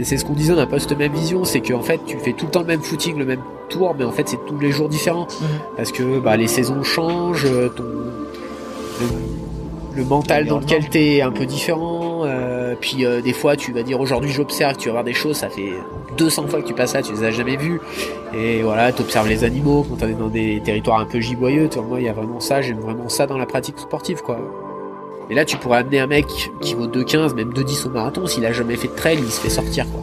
[0.00, 2.16] Et c'est ce qu'on disait, on n'a pas cette même vision, c'est qu'en fait tu
[2.16, 4.58] fais tout le temps le même footing, le même tour, mais en fait c'est tous
[4.58, 5.28] les jours différents.
[5.76, 7.84] Parce que bah, les saisons changent, ton,
[9.94, 12.22] le, mental dans lequel tu es un peu différent.
[12.24, 15.36] Euh, puis euh, des fois tu vas dire aujourd'hui j'observe, tu vas voir des choses,
[15.36, 15.74] ça fait
[16.16, 17.78] 200 fois que tu passes là, tu les as jamais vues.
[18.34, 21.68] Et voilà, tu observes les animaux quand tu es dans des territoires un peu giboyeux.
[21.68, 24.22] Tu vois, moi il y a vraiment ça, j'aime vraiment ça dans la pratique sportive
[24.22, 24.38] quoi.
[25.30, 26.26] Et là, tu pourrais amener un mec
[26.60, 29.40] qui vaut 2,15, même 2,10 au marathon, s'il a jamais fait de trail, il se
[29.40, 30.02] fait sortir, quoi.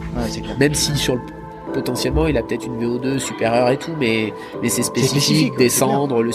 [0.58, 1.20] Même si sur le
[1.72, 6.30] potentiellement il a peut-être une VO2 supérieure et tout, mais, mais c'est spécifique, descendre, le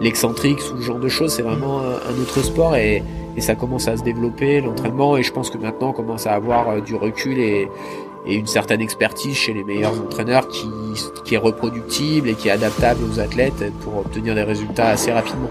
[0.00, 3.02] l'excentrique, ce genre de choses, c'est vraiment un autre sport et,
[3.36, 6.32] et, ça commence à se développer, l'entraînement, et je pense que maintenant on commence à
[6.32, 7.68] avoir euh, du recul et,
[8.26, 10.68] et une certaine expertise chez les meilleurs entraîneurs qui,
[11.24, 15.50] qui est reproductible et qui est adaptable aux athlètes pour obtenir des résultats assez rapidement.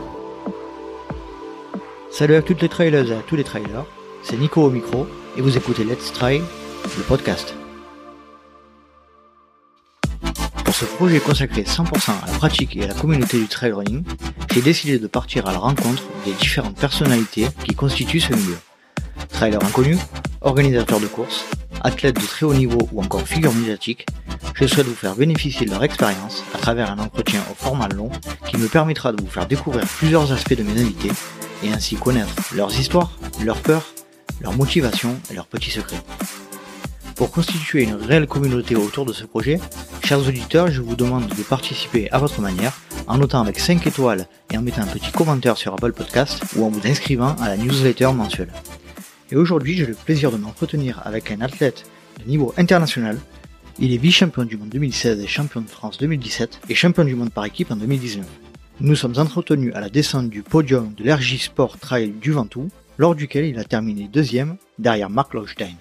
[2.18, 3.86] Salut à toutes les trailers et à tous les trailers,
[4.24, 5.06] c'est Nico au micro
[5.38, 7.54] et vous écoutez Let's Try, le podcast.
[10.66, 14.04] Pour ce projet consacré 100% à la pratique et à la communauté du trail running,
[14.52, 18.58] j'ai décidé de partir à la rencontre des différentes personnalités qui constituent ce milieu.
[19.30, 20.00] Trailers inconnus,
[20.42, 21.46] organisateurs de courses,
[21.82, 24.06] athlètes de très haut niveau ou encore figures médiatiques,
[24.54, 28.10] je souhaite vous faire bénéficier de leur expérience à travers un entretien au format long
[28.48, 31.12] qui me permettra de vous faire découvrir plusieurs aspects de mes invités
[31.64, 33.12] et ainsi connaître leurs histoires,
[33.44, 33.94] leurs peurs,
[34.42, 36.02] leurs motivations et leurs petits secrets.
[37.16, 39.60] Pour constituer une réelle communauté autour de ce projet,
[40.04, 42.74] chers auditeurs, je vous demande de participer à votre manière
[43.08, 46.66] en notant avec 5 étoiles et en mettant un petit commentaire sur Apple Podcast ou
[46.66, 48.52] en vous inscrivant à la newsletter mensuelle.
[49.32, 51.86] Et aujourd'hui, j'ai le plaisir de m'entretenir avec un athlète
[52.20, 53.20] de niveau international.
[53.78, 57.32] Il est vice-champion du monde 2016 et champion de France 2017 et champion du monde
[57.32, 58.26] par équipe en 2019.
[58.80, 63.16] Nous sommes entretenus à la descente du podium de l'RJ Sport Trail du Ventoux, lors
[63.16, 65.76] duquel il a terminé deuxième derrière Mark Lochstein.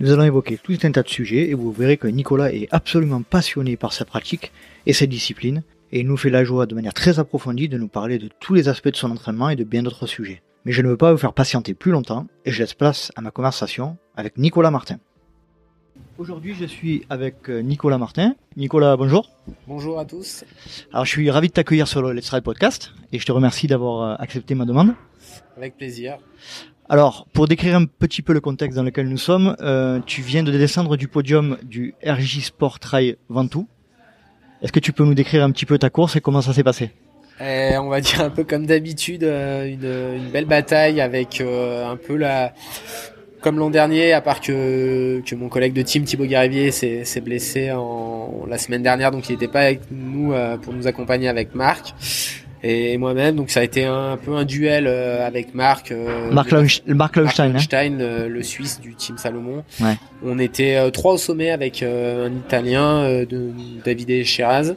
[0.00, 3.22] Nous allons évoquer tout un tas de sujets et vous verrez que Nicolas est absolument
[3.22, 4.50] passionné par sa pratique
[4.86, 7.88] et sa discipline et il nous fait la joie de manière très approfondie de nous
[7.88, 10.42] parler de tous les aspects de son entraînement et de bien d'autres sujets.
[10.64, 13.22] Mais je ne veux pas vous faire patienter plus longtemps et je laisse place à
[13.22, 14.98] ma conversation avec Nicolas Martin.
[16.18, 18.34] Aujourd'hui, je suis avec euh, Nicolas Martin.
[18.56, 19.30] Nicolas, bonjour.
[19.66, 20.44] Bonjour à tous.
[20.92, 23.68] Alors, je suis ravi de t'accueillir sur le Let's Ride Podcast et je te remercie
[23.68, 24.94] d'avoir euh, accepté ma demande.
[25.56, 26.18] Avec plaisir.
[26.90, 30.42] Alors, pour décrire un petit peu le contexte dans lequel nous sommes, euh, tu viens
[30.42, 33.66] de descendre du podium du RJ Sport Trail Ventoux.
[34.60, 36.64] Est-ce que tu peux nous décrire un petit peu ta course et comment ça s'est
[36.64, 36.90] passé?
[37.40, 41.90] Eh, On va dire un peu comme d'habitude, euh, une, une, belle bataille avec euh,
[41.90, 42.52] un peu la...
[43.40, 47.72] Comme l'an dernier, à part que, que mon collègue de team Thibaut Garivier s'est blessé
[47.72, 51.94] en, la semaine dernière, donc il n'était pas avec nous pour nous accompagner avec Marc
[52.62, 53.36] et moi-même.
[53.36, 55.92] Donc ça a été un, peu un duel euh, avec Marc.
[55.92, 56.52] Euh, Marc,
[56.86, 58.28] Marc Laustein, hein.
[58.28, 59.64] le, Suisse du team Salomon.
[59.80, 59.96] Ouais.
[60.24, 63.50] On était euh, trois au sommet avec un Italien, de
[63.84, 64.74] Davide Chiraz.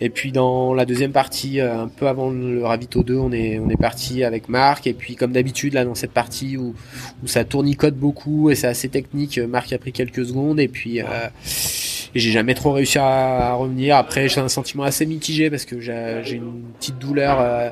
[0.00, 3.68] Et puis dans la deuxième partie, un peu avant le ravito 2, on est on
[3.68, 4.86] est parti avec Marc.
[4.86, 6.74] Et puis comme d'habitude là dans cette partie où
[7.22, 11.00] où ça tournicote beaucoup et c'est assez technique, Marc a pris quelques secondes et puis
[12.14, 13.96] et j'ai jamais trop réussi à, revenir.
[13.96, 17.70] Après, j'ai un sentiment assez mitigé parce que j'ai une petite douleur euh,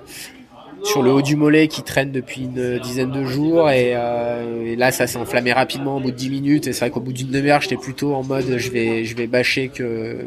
[0.85, 4.93] sur le haut du mollet qui traîne depuis une dizaine de jours et, euh, là
[4.93, 7.33] ça s'est enflammé rapidement au bout de 10 minutes et c'est vrai qu'au bout d'une
[7.33, 10.19] demi-heure j'étais plutôt en mode je vais je vais bâcher que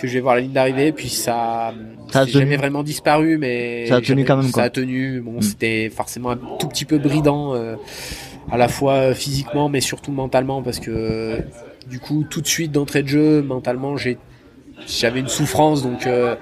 [0.00, 1.74] que je vais voir la ligne d'arrivée puis ça
[2.10, 5.20] ça a jamais vraiment disparu mais ça a tenu quand même ça a tenu.
[5.20, 5.42] Bon mm.
[5.42, 7.76] c'était forcément un tout petit peu bridant euh,
[8.50, 11.42] à la fois physiquement mais surtout mentalement parce que
[11.88, 14.18] du coup, tout de suite d'entrée de jeu, mentalement, j'ai
[14.86, 16.36] j'avais une souffrance, donc euh,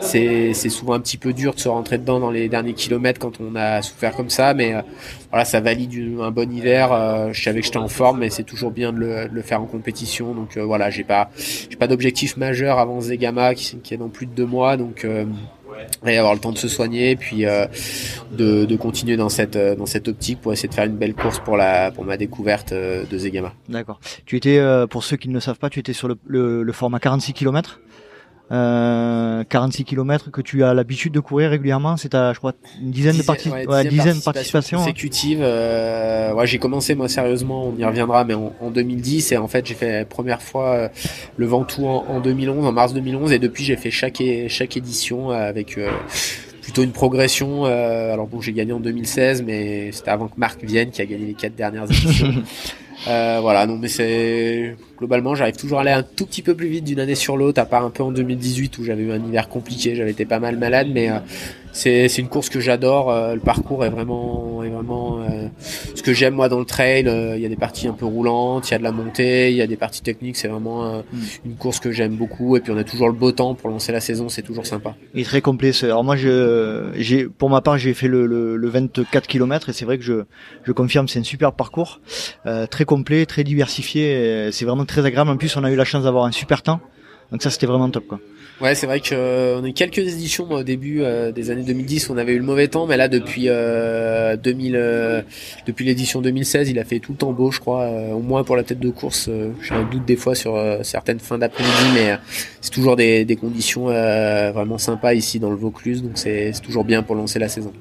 [0.00, 3.40] c'est souvent un petit peu dur de se rentrer dedans dans les derniers kilomètres quand
[3.40, 4.82] on a souffert comme ça, mais euh,
[5.30, 6.92] voilà, ça valide un bon hiver.
[6.92, 9.42] Euh, je savais que j'étais en forme, mais c'est toujours bien de le, de le,
[9.42, 10.34] faire en compétition.
[10.34, 14.26] Donc voilà, j'ai pas j'ai pas d'objectif majeur avant Zegama qui, qui est dans plus
[14.26, 15.06] de deux mois, donc
[16.06, 17.66] et avoir le temps de se soigner puis euh,
[18.32, 21.38] de, continuer dans cette euh, dans cette optique pour essayer de faire une belle course
[21.38, 23.52] pour la pour ma découverte euh, de Zegama.
[23.68, 24.00] D'accord.
[24.26, 26.72] Tu étais pour ceux qui ne le savent pas, tu étais sur le, le, le
[26.72, 27.80] format 46 km
[28.50, 31.96] euh, 46 km que tu as l'habitude de courir régulièrement.
[31.96, 34.78] C'est à, je crois, une dizaine de parties, ouais, dizaine de participations.
[34.78, 34.82] Hein.
[34.82, 35.40] Consécutives.
[35.42, 39.66] Euh, ouais, j'ai commencé moi sérieusement, on y reviendra, mais en, 2010 et en fait
[39.66, 40.88] j'ai fait la première fois euh,
[41.36, 45.30] le Ventoux en, en 2011, en mars 2011 et depuis j'ai fait chaque chaque édition
[45.30, 45.90] avec euh,
[46.62, 47.66] plutôt une progression.
[47.66, 51.06] Euh, alors bon, j'ai gagné en 2016, mais c'était avant que Marc vienne, qui a
[51.06, 52.32] gagné les quatre dernières éditions.
[53.08, 56.68] euh, voilà, non, mais c'est globalement, j'arrive toujours à aller un tout petit peu plus
[56.68, 59.24] vite d'une année sur l'autre, à part un peu en 2018 où j'avais eu un
[59.24, 61.18] hiver compliqué, j'avais été pas mal malade, mais euh,
[61.72, 63.10] c'est une course que j'adore.
[63.10, 65.48] euh, le parcours est vraiment est vraiment euh,
[65.94, 67.08] ce que j'aime moi dans le trail.
[67.08, 69.50] euh, Il y a des parties un peu roulantes, il y a de la montée,
[69.50, 70.36] il y a des parties techniques.
[70.36, 71.18] C'est vraiment euh, Mm.
[71.46, 72.56] une course que j'aime beaucoup.
[72.56, 74.28] Et puis on a toujours le beau temps pour lancer la saison.
[74.28, 74.94] C'est toujours sympa.
[75.14, 75.72] Il est très complet.
[75.82, 79.84] Alors moi, j'ai, pour ma part, j'ai fait le, le, le 24 km et c'est
[79.84, 80.24] vrai que je,
[80.64, 82.00] je confirme, c'est un super parcours,
[82.46, 84.46] euh, très complet, très diversifié.
[84.48, 85.30] et C'est vraiment très agréable.
[85.30, 86.80] En plus, on a eu la chance d'avoir un super temps.
[87.30, 88.20] Donc ça, c'était vraiment top, quoi.
[88.60, 91.64] Ouais, c'est vrai que euh, on a eu quelques éditions au début euh, des années
[91.64, 95.22] 2010 où on avait eu le mauvais temps, mais là depuis euh, 2000, euh,
[95.66, 98.44] depuis l'édition 2016, il a fait tout le temps beau, je crois, euh, au moins
[98.44, 99.28] pour la tête de course.
[99.62, 102.18] J'ai un doute des fois sur certaines fins d'après-midi, mais
[102.60, 107.02] c'est toujours des, des conditions vraiment sympas ici dans le Vaucluse, donc c'est toujours bien
[107.02, 107.72] pour lancer la saison.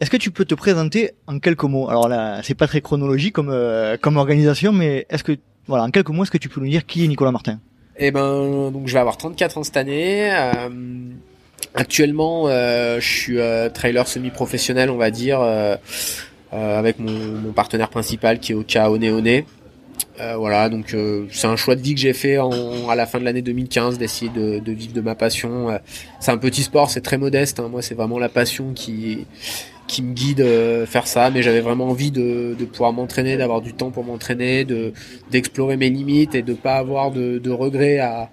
[0.00, 1.88] Est-ce que tu peux te présenter en quelques mots?
[1.88, 3.54] Alors là, c'est pas très chronologique comme,
[4.02, 5.32] comme organisation, mais est-ce que,
[5.66, 7.60] voilà, en quelques mots, est-ce que tu peux nous dire qui est Nicolas Martin?
[8.02, 10.32] Eh ben, donc je vais avoir 34 ans cette année.
[10.32, 10.68] Euh,
[11.74, 15.76] actuellement, euh, je suis euh, trailer semi-professionnel, on va dire, euh,
[16.54, 19.42] euh, avec mon, mon partenaire principal qui est Oka Oneone.
[20.36, 20.94] Voilà, donc
[21.30, 23.96] c'est un choix de vie que j'ai fait en, à la fin de l'année 2015
[23.96, 25.78] d'essayer de, de vivre de ma passion.
[26.20, 27.58] C'est un petit sport, c'est très modeste.
[27.58, 27.68] hein.
[27.70, 29.24] Moi, c'est vraiment la passion qui
[29.90, 31.30] qui me guide euh, faire ça.
[31.30, 34.92] Mais j'avais vraiment envie de, de pouvoir m'entraîner, d'avoir du temps pour m'entraîner, de
[35.32, 38.30] d'explorer mes limites et de pas avoir de, de regrets à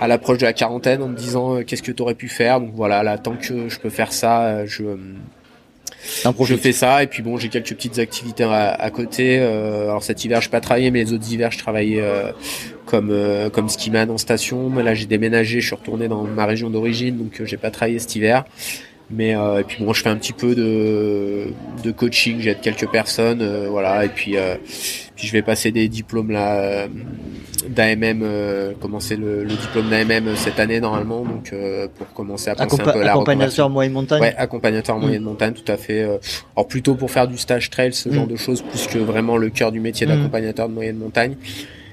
[0.00, 2.60] à l'approche de la quarantaine en me disant euh, qu'est-ce que tu aurais pu faire?
[2.60, 4.84] Donc voilà, là tant que je peux faire ça, euh, je
[6.22, 9.38] T'en je fais ça et puis bon j'ai quelques petites activités à, à côté.
[9.40, 12.30] Euh, alors cet hiver je pas travaillé mais les autres hivers je travaillais euh,
[12.86, 14.70] comme euh, comme skiman en station.
[14.70, 17.70] Mais là j'ai déménagé, je suis retourné dans ma région d'origine donc euh, j'ai pas
[17.70, 18.44] travaillé cet hiver.
[19.10, 21.46] Mais euh, et puis bon je fais un petit peu de
[21.82, 24.56] de coaching, j'aide quelques personnes euh, voilà et puis euh,
[25.16, 26.86] puis je vais passer des diplômes là
[27.68, 32.54] d'AMM euh, commencer le, le diplôme d'AMM cette année normalement donc euh, pour commencer à
[32.54, 34.20] penser Accompa- un peu à la accompagnateur moyenne montagne.
[34.20, 35.00] Ouais, accompagnateur Mm.
[35.00, 36.02] moyenne montagne, tout à fait.
[36.02, 36.18] euh,
[36.54, 38.12] Alors plutôt pour faire du stage trail, ce Mm.
[38.12, 40.10] genre de choses, plus que vraiment le cœur du métier Mm.
[40.10, 41.34] d'accompagnateur de moyenne montagne.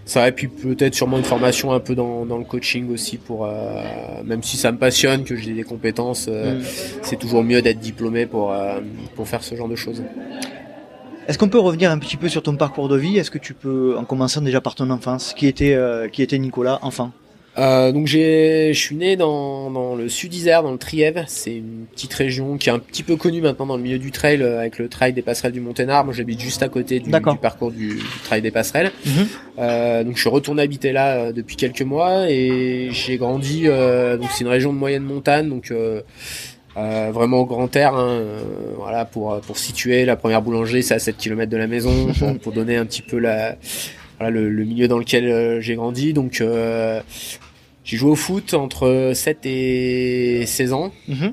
[0.05, 3.45] Ça et puis peut-être sûrement une formation un peu dans, dans le coaching aussi pour
[3.45, 3.81] euh,
[4.23, 6.63] même si ça me passionne que j'ai des compétences euh, Mm.
[7.01, 8.79] c'est toujours mieux d'être diplômé pour euh,
[9.15, 10.03] pour faire ce genre de choses.
[11.27, 13.17] Est-ce qu'on peut revenir un petit peu sur ton parcours de vie?
[13.17, 16.37] Est-ce que tu peux, en commençant déjà par ton enfance, qui était, euh, qui était
[16.37, 17.11] Nicolas, enfant?
[17.57, 21.23] Euh, donc j'ai, je suis né dans, dans le sud Isère, dans le Trièves.
[21.27, 24.11] C'est une petite région qui est un petit peu connue maintenant dans le milieu du
[24.11, 26.03] trail euh, avec le trail des passerelles du Monténard.
[26.03, 28.91] Moi j'habite juste à côté du, parcours du, du trail des passerelles.
[29.05, 29.27] Mhm.
[29.59, 33.63] Euh, donc je suis retourné habiter là euh, depuis quelques mois et j'ai grandi.
[33.65, 36.01] euh, donc c'est une région de moyenne montagne, donc euh,
[36.77, 37.95] euh, vraiment au grand air.
[37.95, 38.41] Hein, euh,
[38.77, 42.37] voilà pour pour situer la première boulangerie, c'est à 7 km de la maison pour,
[42.37, 43.55] pour donner un petit peu la
[44.19, 46.11] voilà le, le milieu dans lequel euh, j'ai grandi.
[46.13, 46.99] Donc euh,
[47.85, 50.91] j'ai joué au foot entre 7 et 16 ans.
[51.07, 51.31] Mhm.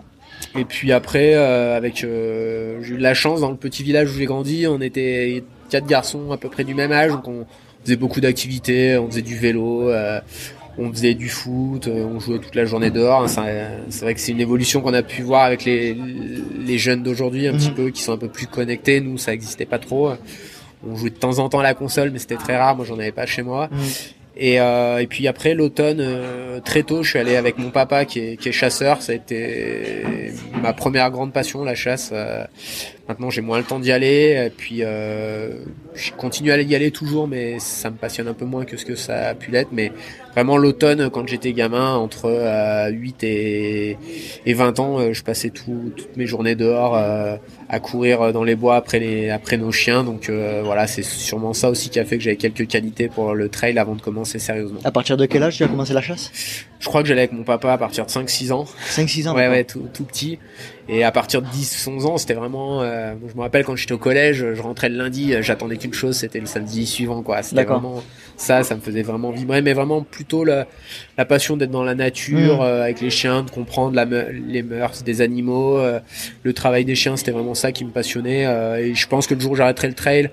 [0.58, 4.10] Et puis après, euh, avec, euh, j'ai eu de la chance dans le petit village
[4.10, 7.46] où j'ai grandi, on était quatre garçons à peu près du même âge, donc on
[7.84, 10.20] faisait beaucoup d'activités, on faisait du vélo, euh,
[10.78, 13.28] on faisait du foot, euh, on jouait toute la journée dehors.
[13.30, 13.44] Ça,
[13.88, 15.96] C'est vrai que c'est une évolution qu'on a pu voir avec les,
[16.66, 17.58] les jeunes d'aujourd'hui, un Mhm.
[17.58, 19.00] petit peu, qui sont un peu plus connectés.
[19.00, 20.10] Nous, ça existait pas trop.
[20.86, 22.76] On jouait de temps en temps à la console, mais c'était très rare.
[22.76, 23.68] Moi, j'en avais pas chez moi.
[23.70, 23.78] Mhm.
[24.36, 28.04] Et, euh, et puis après l'automne, euh, très tôt, je suis allé avec mon papa
[28.04, 29.02] qui est, qui est chasseur.
[29.02, 30.32] Ça a été
[30.62, 32.10] ma première grande passion, la chasse.
[32.12, 32.44] Euh,
[33.08, 34.44] maintenant, j'ai moins le temps d'y aller.
[34.46, 35.58] Et puis, euh,
[35.94, 38.84] je continue à y aller toujours, mais ça me passionne un peu moins que ce
[38.84, 39.70] que ça a pu l'être.
[39.72, 39.92] Mais
[40.32, 43.98] vraiment l'automne, quand j'étais gamin, entre euh, 8 et,
[44.46, 47.36] et 20 ans, euh, je passais tout, toutes mes journées dehors euh,
[47.68, 50.04] à courir dans les bois après les après nos chiens.
[50.04, 53.34] Donc euh, voilà, c'est sûrement ça aussi qui a fait que j'avais quelques qualités pour
[53.34, 54.80] le trail avant de commencer sérieusement.
[54.84, 56.30] À partir de quel âge tu as commencé la chasse?
[56.80, 58.64] Je crois que j'allais avec mon papa à partir de 5-6 ans.
[58.90, 60.38] 5-6 ans Ouais, ouais, tout, tout petit.
[60.94, 62.82] Et à partir de 10-11 ans, c'était vraiment...
[62.82, 65.94] euh, je me rappelle quand j'étais au collège, je rentrais le lundi, euh, j'attendais qu'une
[65.94, 67.42] chose, c'était le samedi suivant, quoi.
[67.42, 68.02] C'était vraiment
[68.36, 70.66] ça, ça me faisait vraiment vibrer, mais vraiment plutôt la,
[71.16, 72.62] la passion d'être dans la nature, Mm.
[72.62, 76.00] euh, avec les chiens, de comprendre la me- les mœurs des animaux, euh,
[76.42, 78.44] le travail des chiens, c'était vraiment ça qui me passionnait.
[78.46, 80.30] euh, et je pense que le jour où j'arrêterai le trail,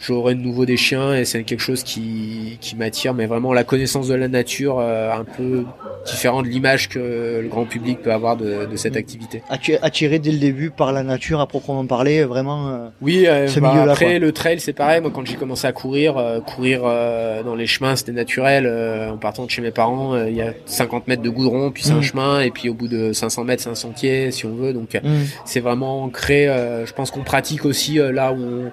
[0.00, 3.64] j'aurai de nouveau des chiens et c'est quelque chose qui, qui m'attire, mais vraiment la
[3.64, 5.64] connaissance de la nature, euh, un peu
[6.06, 8.98] différent de l'image que le grand public peut avoir de, de cette Mm.
[8.98, 9.42] activité.
[9.82, 12.68] Attiré dès le début par la nature à proprement parler, vraiment.
[12.70, 14.18] euh, Oui, euh, Ce bah, après quoi.
[14.18, 15.00] le trail c'est pareil.
[15.00, 18.64] Moi quand j'ai commencé à courir, euh, courir euh, dans les chemins c'était naturel.
[18.66, 21.82] euh, en partant de chez mes parents, il y a 50 mètres de goudron, puis
[21.82, 21.98] c'est Mm.
[21.98, 24.72] un chemin, et puis au bout de 500 mètres c'est un sentier si on veut.
[24.72, 25.24] Donc hmm.
[25.44, 26.48] c'est vraiment ancré.
[26.48, 28.72] euh, je pense qu'on pratique aussi là où on,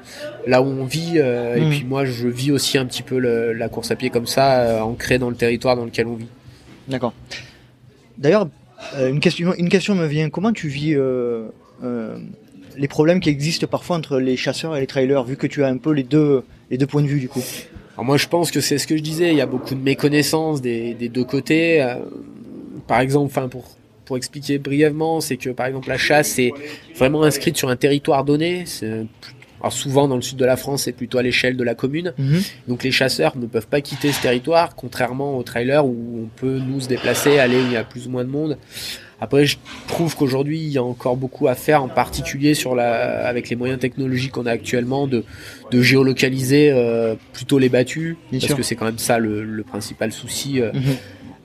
[0.49, 1.14] là où on vit.
[1.19, 1.63] Euh, Mm.
[1.63, 4.27] Et puis moi je vis aussi un petit peu le- la course à pied comme
[4.27, 6.27] ça, euh, ancré dans le territoire dans lequel on vit.
[6.87, 7.13] D'accord.
[8.17, 8.47] D'ailleurs,
[8.97, 10.29] Euh, une, question, une question me vient.
[10.29, 11.47] Comment tu vis euh,
[12.77, 15.67] les problèmes qui existent parfois entre les chasseurs et les trailers, vu que tu as
[15.67, 17.41] un peu les deux, les deux points de vue du coup?
[17.93, 19.31] Alors moi, je pense que c'est ce que je disais.
[19.31, 21.83] Il y a beaucoup de méconnaissance des, des deux côtés.
[22.85, 23.63] Par exemple, enfin pour
[24.03, 26.51] pour expliquer brièvement, c'est que par exemple la chasse c'est
[26.95, 28.63] vraiment inscrite sur un territoire donné.
[28.67, 29.05] C'est
[29.61, 32.13] alors souvent dans le sud de la France, c'est plutôt à l'échelle de la commune.
[32.17, 32.41] Mhm.
[32.67, 36.59] Donc les chasseurs ne peuvent pas quitter ce territoire, contrairement aux trailers où on peut
[36.59, 38.57] nous se déplacer, aller où il y a plus ou moins de monde.
[39.21, 39.55] Après, je
[39.87, 43.55] trouve qu'aujourd'hui, il y a encore beaucoup à faire, en particulier sur la, avec les
[43.55, 45.23] moyens technologiques qu'on a actuellement, de,
[45.71, 48.57] de géolocaliser euh, plutôt les battus, Bien parce sûr.
[48.57, 50.59] que c'est quand même ça le, le principal souci.
[50.61, 50.81] euh, Mhm.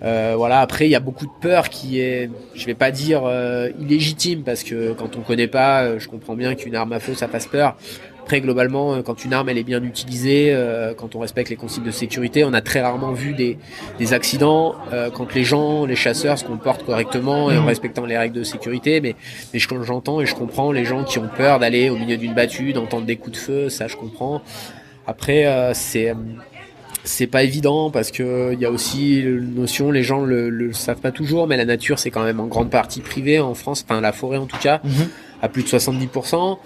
[0.02, 0.60] Euh, voilà.
[0.60, 4.42] Après, il y a beaucoup de peur qui est, je vais pas dire euh, illégitime,
[4.42, 7.28] parce que quand on connaît pas, euh, je comprends bien qu'une arme à feu ça
[7.28, 7.76] fasse peur.
[8.22, 11.56] Après, globalement, euh, quand une arme elle est bien utilisée, euh, quand on respecte les
[11.56, 13.58] consignes de sécurité, on a très rarement vu des,
[13.98, 17.66] des accidents euh, quand les gens, les chasseurs se comportent correctement et en Mhm.
[17.66, 19.00] respectant les règles de sécurité.
[19.00, 19.16] Mais,
[19.52, 22.34] mais je- j'entends et je comprends les gens qui ont peur d'aller au milieu d'une
[22.34, 24.42] battue, d'entendre des coups de feu, ça je comprends.
[25.08, 26.14] Après, euh, c'est euh,
[27.04, 30.72] c'est pas évident parce que il y a aussi une notion, les gens le, le
[30.72, 33.84] savent pas toujours, mais la nature c'est quand même en grande partie privée en France,
[33.88, 35.08] enfin la forêt en tout cas, Mhm.
[35.42, 36.58] à plus de 70%.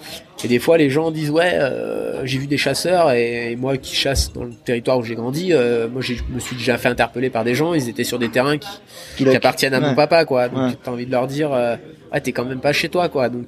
[0.43, 3.77] Et des fois les gens disent ouais, euh, j'ai vu des chasseurs et, et moi
[3.77, 6.89] qui chasse dans le territoire où j'ai grandi, euh, moi je me suis déjà fait
[6.89, 10.49] interpeller par des gens, ils étaient sur des terrains qui, appartiennent à mon papa quoi.
[10.49, 10.77] Donc Ouais.
[10.83, 11.77] t'as envie de leur dire euh,
[12.13, 13.29] ouais t'es quand même pas chez toi quoi.
[13.29, 13.47] Donc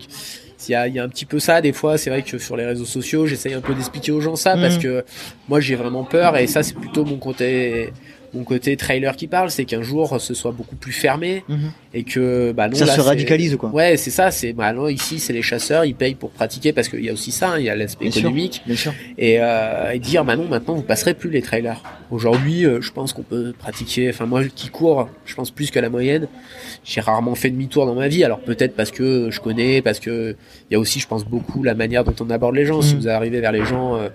[0.68, 1.98] il y a, il y a un petit peu ça des fois.
[1.98, 4.78] C'est vrai que sur les réseaux sociaux j'essaye un peu d'expliquer aux gens ça parce
[4.78, 5.04] que
[5.48, 7.94] moi j'ai vraiment peur et ça c'est plutôt mon côté
[8.34, 11.72] mon côté trailer qui parle, c'est qu'un jour ce soit beaucoup plus fermé Mhm.
[11.94, 13.70] et que bah non Ça là, se radicalise quoi.
[13.70, 14.32] Ouais, c'est ça.
[14.32, 17.14] C'est bah non, ici c'est les chasseurs, ils payent pour pratiquer parce qu'il y a
[17.14, 18.94] aussi ça, hein, il y a l'aspect économique Bien sûr.
[19.18, 21.82] et, euh, et dire bah non maintenant vous passerez plus les trailers.
[22.12, 24.10] Aujourd'hui euh, je pense qu'on peut pratiquer.
[24.10, 26.28] Enfin moi qui cours, je pense plus que la moyenne.
[26.86, 28.24] J'ai rarement fait demi-tour dans ma vie.
[28.24, 30.36] Alors peut-être parce que je connais, parce que
[30.70, 32.82] il y a aussi je pense beaucoup la manière dont on aborde les gens.
[32.82, 33.00] Si Mm.
[33.00, 33.96] vous arrivez vers les gens.
[33.98, 34.10] euh,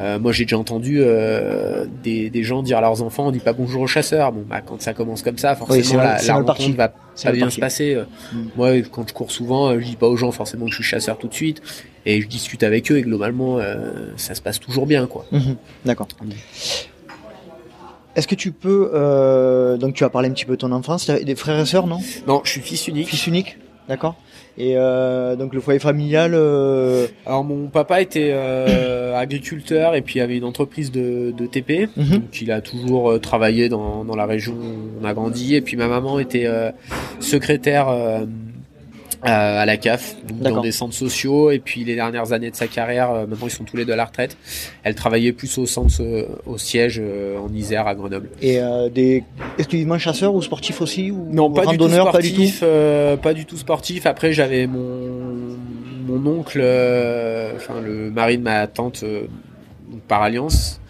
[0.00, 3.40] euh, moi, j'ai déjà entendu euh, des, des gens dire à leurs enfants, on dit
[3.40, 4.32] pas bonjour aux chasseurs.
[4.32, 7.50] Bon, bah, quand ça commence comme ça, forcément, Oui, la, la rencontre va pas bien
[7.50, 7.94] se passer.
[7.94, 8.36] Euh, Mm.
[8.56, 11.18] Moi, quand je cours souvent, je dis pas aux gens forcément que je suis chasseur
[11.18, 11.62] tout de suite,
[12.06, 15.24] et je discute avec eux, et globalement, euh, ça se passe toujours bien, quoi.
[15.32, 15.56] Mhm.
[15.84, 16.08] D'accord.
[18.16, 18.90] Est-ce que tu peux
[19.80, 21.98] donc tu as parlé un petit peu de ton enfance, des frères et sœurs non?
[22.26, 23.08] Non, je suis fils unique.
[23.08, 24.16] Fils unique, d'accord.
[24.56, 30.20] Et euh, donc le foyer familial, euh, Alors, mon papa était euh, agriculteur et puis
[30.20, 31.88] avait une entreprise de, de TP.
[31.96, 32.10] Mhm.
[32.10, 35.54] Donc, il a toujours euh, travaillé dans, dans la région où on a grandi.
[35.54, 36.70] Et puis, ma maman était euh,
[37.20, 38.26] secrétaire euh,
[39.22, 41.50] à, à la CAF, donc dans des centres sociaux.
[41.50, 43.92] Et puis, les dernières années de sa carrière, euh, maintenant, ils sont tous les deux
[43.92, 44.36] à la retraite.
[44.84, 48.30] Elle travaillait plus au centre, euh, au siège euh, en Isère à Grenoble.
[48.40, 49.24] et euh, des
[49.58, 52.60] exclusivement chasseurs ou sportifs aussi ou Non, pas du tout randonneurs, pas du sportif.
[52.62, 54.06] euh, pas du tout sportif.
[54.06, 55.56] Après, j'avais mon
[56.06, 59.24] mon oncle, euh, enfin le mari de ma tante euh,
[60.06, 60.80] par alliance,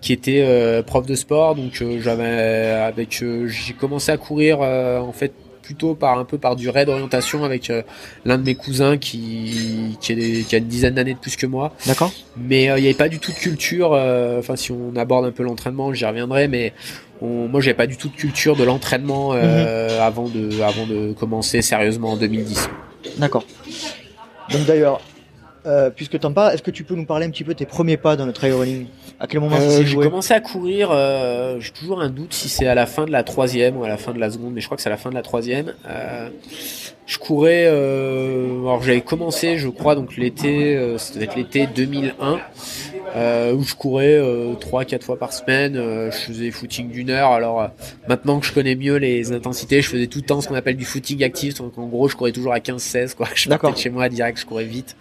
[0.00, 1.54] qui était euh, prof de sport.
[1.54, 5.32] Donc euh, j'avais avec, euh, j'ai commencé à courir euh, en fait
[5.64, 7.82] plutôt par un peu par du raid d'orientation avec euh,
[8.24, 11.46] l'un de mes cousins qui qui, est- qui a une dizaine d'années de plus que
[11.46, 11.72] moi.
[11.86, 12.12] D'accord.
[12.36, 13.92] mais euh, il n'y avait pas du tout de culture.
[13.94, 16.72] euh, Enfin, si on aborde un peu l'entraînement, j'y reviendrai, mais
[17.22, 21.12] on, moi, j'avais pas du tout de culture de l'entraînement euh, avant de avant de
[21.12, 22.68] commencer sérieusement en 2010.
[23.18, 23.44] D'accord.
[24.50, 25.00] Donc d'ailleurs,
[25.96, 27.96] puisque t'en parles, est-ce que tu peux nous parler un petit peu de tes premiers
[27.96, 28.86] pas dans le trail running?
[29.24, 30.90] À quel moment ça Euh, j'ai commencé à courir.
[30.92, 33.88] euh, j'ai toujours un doute si c'est à la fin de la troisième ou à
[33.88, 35.22] la fin de la seconde, mais je crois que c'est à la fin de la
[35.22, 35.72] troisième.
[35.88, 36.28] Euh,
[37.06, 37.64] je courais.
[37.66, 42.38] Euh, alors j'avais commencé, je crois, donc l'été, euh, ça devait être l'été 2001.
[43.16, 47.10] euh, où je courais euh, trois quatre fois par semaine euh, je faisais footing d'une
[47.10, 47.68] heure alors
[48.08, 50.76] maintenant que je connais mieux les intensités je faisais tout le temps ce qu'on appelle
[50.76, 53.70] du footing actif donc en gros je courais toujours à 15 16 quoi je partais
[53.70, 54.96] de chez moi direct je courais vite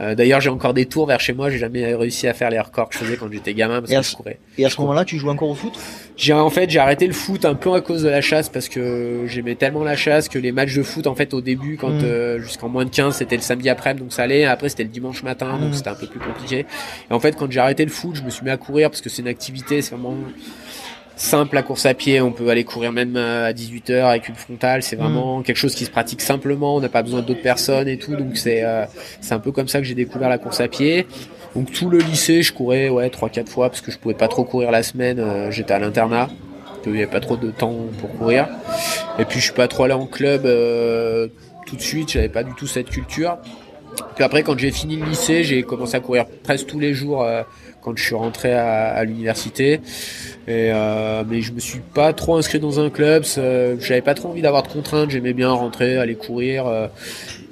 [0.00, 1.50] Euh, d'ailleurs j'ai encore des tours vers chez moi.
[1.50, 3.96] J'ai jamais réussi à faire les records que je faisais quand j'étais gamin parce Et
[3.96, 4.38] que je courais.
[4.58, 5.72] Et à ce moment-là, tu joues encore au foot?
[6.16, 8.68] J'ai en fait j'ai arrêté le foot un peu à cause de la chasse parce
[8.68, 11.90] que j'aimais tellement la chasse que les matchs de foot en fait au début quand
[11.90, 12.04] Mm.
[12.04, 14.44] euh, jusqu'en moins de 15 c'était le samedi après donc ça allait.
[14.44, 15.74] Après c'était le dimanche matin donc Mm.
[15.74, 16.66] c'était un peu plus compliqué.
[17.10, 19.00] Et en fait quand j'ai arrêté le foot je me suis mis à courir parce
[19.00, 20.16] que c'est une activité c'est vraiment
[21.16, 24.34] simple la course à pied on peut aller courir même euh, à 18h avec une
[24.34, 27.86] frontale c'est vraiment quelque chose qui se pratique simplement on n'a pas besoin d'autres personnes
[27.86, 28.84] et tout donc c'est euh,
[29.20, 31.06] c'est un peu comme ça que j'ai découvert la course à pied
[31.54, 34.26] donc tout le lycée, je courais ouais trois quatre fois parce que je pouvais pas
[34.26, 35.20] trop courir la semaine.
[35.20, 36.28] euh, J'étais à l'internat,
[36.84, 38.48] il n'y avait pas trop de temps pour courir.
[39.20, 41.28] Et puis je suis pas trop allé en club euh,
[41.68, 42.10] tout de suite.
[42.10, 43.38] J'avais pas du tout cette culture.
[44.16, 47.22] Puis après, quand j'ai fini le lycée, j'ai commencé à courir presque tous les jours
[47.22, 47.42] euh,
[47.84, 49.80] quand je suis rentré à, à l'université.
[50.46, 53.24] Et euh, mais je me suis pas trop inscrit dans un club.
[53.24, 55.10] J'avais pas trop envie d'avoir de contraintes.
[55.10, 56.66] J'aimais bien rentrer, aller courir.
[56.66, 56.86] euh,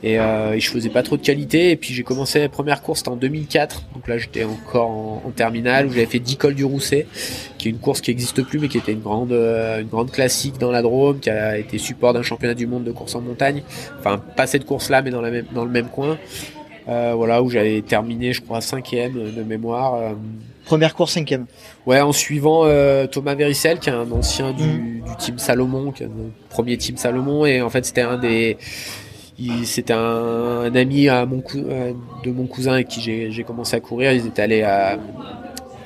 [0.02, 1.70] et, euh, et je faisais pas trop de qualité.
[1.70, 3.84] Et puis j'ai commencé la première course, c'était en 2004.
[3.94, 7.06] Donc là, j'étais encore en, en terminale où j'avais fait 10 cols du Rousset,
[7.58, 10.10] qui est une course qui existe plus, mais qui était une grande, euh, une grande
[10.10, 13.20] classique dans la Drôme, qui a été support d'un championnat du monde de course en
[13.20, 13.62] montagne.
[14.00, 16.18] Enfin, pas cette course-là, mais dans la même, dans le même coin.
[16.88, 19.94] Euh, voilà, où j'avais terminé, je crois, cinquième de mémoire.
[19.94, 20.12] euh,
[20.64, 21.46] Première course cinquième.
[21.86, 26.02] Ouais, en suivant euh, Thomas Véricel, qui est un ancien du, du team Salomon, qui
[26.04, 26.12] est le
[26.50, 28.56] premier team Salomon, et en fait c'était un des,
[29.38, 31.64] il- c'était un, un ami à mon cou-
[32.24, 34.12] de mon cousin avec qui j'ai commencé à courir.
[34.12, 34.98] Ils étaient allés à,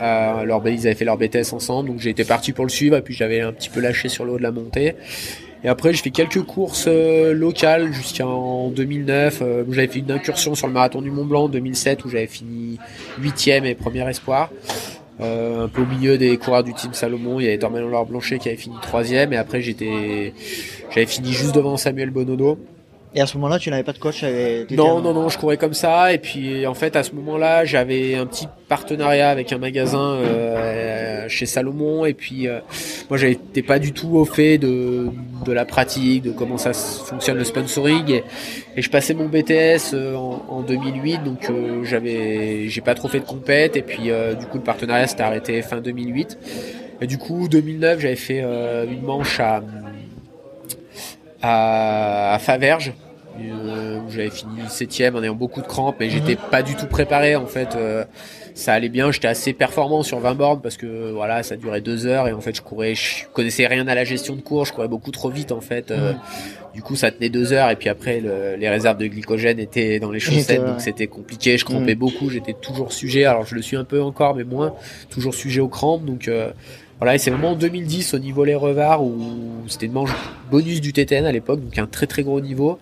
[0.01, 2.97] à leur, ils avaient fait leur BTS ensemble, donc j'ai été parti pour le suivre,
[2.97, 4.95] et puis j'avais un petit peu lâché sur le haut de la montée.
[5.67, 9.41] Et après, j'ai fait quelques courses euh, locales jusqu'en 2009.
[9.43, 12.29] Euh, j'avais fait une incursion sur le marathon du Mont Blanc en 2007 où j'avais
[12.29, 12.79] fini
[13.19, 14.53] huitième et premier espoir.
[15.21, 18.07] Euh, un peu au milieu des coureurs du team Salomon, il y avait Dormelon Laure
[18.07, 20.35] Blanchet qui avait fini troisième et après j'étais,
[20.91, 22.61] j'avais fini juste devant Samuel Bonodo.
[23.17, 24.23] Et à ce moment-là, tu n'avais pas de coach
[24.71, 26.13] Non, non, non, je courais comme ça.
[26.13, 31.27] Et puis, en fait, à ce moment-là, j'avais un petit partenariat avec un magasin euh,
[31.27, 32.05] chez Salomon.
[32.05, 32.59] Et puis, euh,
[33.09, 35.09] moi, j'étais pas du tout au fait de,
[35.47, 38.11] de la pratique, de comment ça fonctionne le sponsoring.
[38.11, 38.25] Et,
[38.77, 43.09] et je passais mon BTS euh, en, en 2008, donc euh, j'avais, j'ai pas trop
[43.09, 43.77] fait de compète.
[43.79, 46.37] Et puis, euh, du coup, le partenariat s'était arrêté fin 2008.
[47.01, 49.63] Et du coup, 2009, j'avais fait euh, une manche à
[51.43, 52.93] à, à Faverges
[53.41, 57.37] où j'avais fini septième en ayant beaucoup de crampes mais j'étais pas du tout préparé
[57.37, 57.75] en fait.
[57.77, 58.05] Euh,
[58.55, 62.07] ça allait bien j'étais assez performant sur 20 bornes parce que voilà ça durait deux
[62.07, 64.73] heures et en fait je courais je connaissais rien à la gestion de cours je
[64.73, 65.91] courais beaucoup trop vite en fait.
[65.91, 66.15] Euh,
[66.75, 69.99] du coup ça tenait deux heures et puis après le- les réserves de glycogène étaient
[69.99, 71.99] dans les chaussettes donc c'était compliqué je crampais Mm.
[71.99, 73.25] beaucoup j'étais toujours sujet.
[73.25, 74.75] Alors je le suis un peu encore mais moins.
[75.11, 76.51] Toujours sujet aux crampes donc euh,
[76.99, 79.15] voilà, et c'est vraiment en 2010 au niveau les revards où
[79.69, 80.11] c'était une manche
[80.51, 82.79] bonus du TTN à l'époque, donc un très très gros niveau,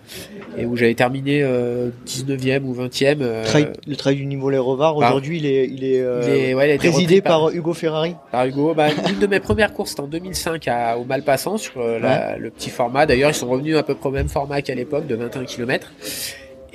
[0.59, 3.17] et où j'avais terminé euh, 19e ou 20e.
[3.23, 6.31] euh, Trail- le trail du niveau Les Revards, aujourd'hui, il est, il est, euh, il
[6.31, 8.15] est- ouais, il a été présidé par, Hugo Ferrari.
[8.31, 8.75] par Hugo.
[8.75, 11.99] Bah, une de mes premières courses, c'était en 2005 à, au Malpassant sur euh,
[12.39, 13.07] le petit format.
[13.07, 15.91] D'ailleurs, ils sont revenus à peu près au même format qu'à l'époque, de 21 km.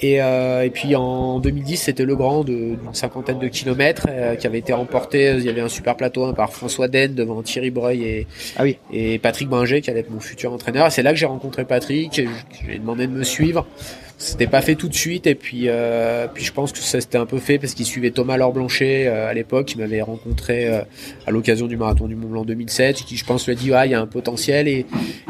[0.01, 4.35] Et, euh, et puis en 2010, c'était le grand de- d'une cinquantaine de kilomètres euh,
[4.35, 5.33] qui avait été remporté.
[5.37, 8.63] Il y avait un super plateau hein, par François Den devant Thierry Breuil et, Ah
[8.63, 8.77] oui.
[8.93, 10.87] et Patrick Bringer qui allait être mon futur entraîneur.
[10.87, 12.17] Et c'est là que j'ai rencontré Patrick.
[12.17, 13.67] et je- J'ai demandé de me suivre.
[14.21, 17.17] C'était pas fait tout de suite et puis euh, puis je pense que ça s'était
[17.17, 20.67] un peu fait parce qu'il suivait Thomas Laure Blanchet euh, à l'époque qui m'avait rencontré
[20.67, 20.81] euh,
[21.25, 23.71] à l'occasion du marathon du Mont Blanc 2007 et qui je pense lui a dit
[23.73, 24.79] ah il y a un potentiel et,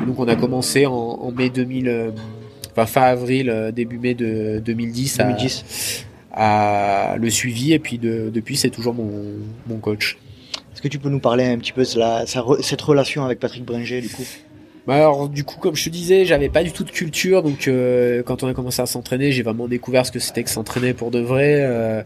[0.01, 2.09] et donc on a commencé en, en mai 2000 euh,
[2.71, 6.05] enfin fin avril euh, début mai de 2010 à, 2010.
[6.31, 9.11] à le suivi et puis de- depuis c'est toujours mon,
[9.67, 10.17] mon coach.
[10.73, 13.65] Est-ce que tu peux nous parler un petit peu de la, cette relation avec Patrick
[13.65, 14.23] Bringer, du coup?
[14.87, 17.67] Bah alors du coup comme je te disais j'avais pas du tout de culture donc
[17.67, 20.93] euh, quand on a commencé à s'entraîner j'ai vraiment découvert ce que c'était que s'entraîner
[20.95, 22.01] pour de vrai euh,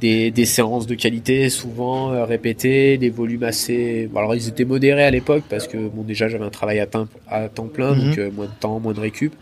[0.00, 4.66] des, des séances de qualité souvent euh, répétées des volumes assez bon, alors ils étaient
[4.66, 7.94] modérés à l'époque parce que bon déjà j'avais un travail à, temps- à temps plein
[7.94, 8.14] Mhm.
[8.14, 9.32] donc moins de temps moins de récup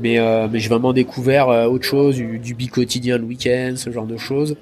[0.00, 3.90] mais euh, mais j'ai vraiment découvert euh, autre chose du, du bi-quotidien le week-end ce
[3.90, 4.56] genre de choses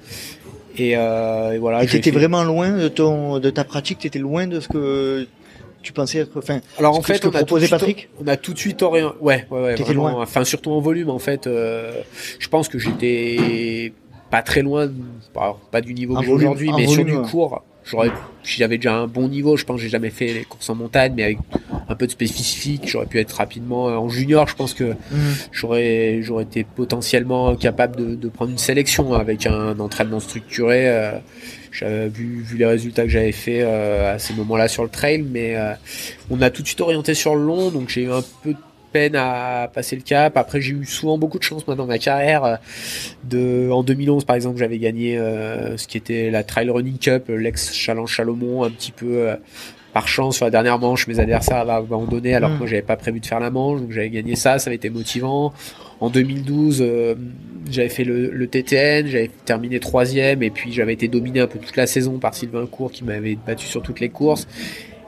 [0.77, 4.59] et, euh, et voilà fait- vraiment loin de ton, de ta pratique, t'étais loin de
[4.59, 5.27] ce que
[5.81, 8.59] tu pensais être, enfin, Alors en fait, on a, suite, Patrick on a tout de
[8.59, 9.15] suite orienté.
[9.21, 9.75] Ouais, ouais, ouais.
[9.75, 10.09] Vraiment.
[10.11, 10.23] loin.
[10.23, 11.47] Enfin, surtout en volume, en fait.
[11.47, 12.01] euh,
[12.37, 13.93] je pense que j'étais
[14.29, 14.89] pas très loin,
[15.33, 18.11] pas, pas du niveau que j'ai aujourd'hui, mais sur du cours, j'aurais,
[18.43, 20.75] si j'avais déjà un bon niveau, je pense que j'ai jamais fait les courses en
[20.75, 21.37] montagne, mais avec
[21.89, 24.47] un peu de spécifique, j'aurais pu être rapidement euh, en junior.
[24.47, 25.33] Je pense que Mhm.
[25.51, 30.87] j'aurais, j'aurais été potentiellement capable de, de prendre une sélection avec un entraînement structuré.
[30.89, 31.11] euh,
[31.71, 35.23] j'avais vu, vu les résultats que j'avais fait euh, à ces moments-là sur le trail,
[35.31, 35.73] mais euh,
[36.31, 38.57] on a tout de suite orienté sur le long, donc j'ai eu un peu de
[38.91, 40.35] peine à passer le cap.
[40.37, 42.43] Après, j'ai eu souvent beaucoup de chance moi dans ma carrière.
[42.43, 42.55] euh,
[43.23, 47.25] De, en 2011, par exemple, j'avais gagné euh, ce qui était la Trail Running Cup,
[47.29, 49.35] l'ex Challenge Chalomon, un petit peu euh,
[49.93, 51.07] par chance sur la dernière manche.
[51.07, 52.53] Mes adversaires avaient abandonné alors Mm.
[52.53, 54.75] que moi j'avais pas prévu de faire la manche, donc j'avais gagné ça, ça avait
[54.75, 55.53] été motivant.
[56.01, 57.15] En 2012, euh,
[57.69, 61.59] j'avais fait le, le TTN, j'avais terminé troisième et puis j'avais été dominé un peu
[61.59, 64.47] toute la saison par Sylvain Court qui m'avait battu sur toutes les courses.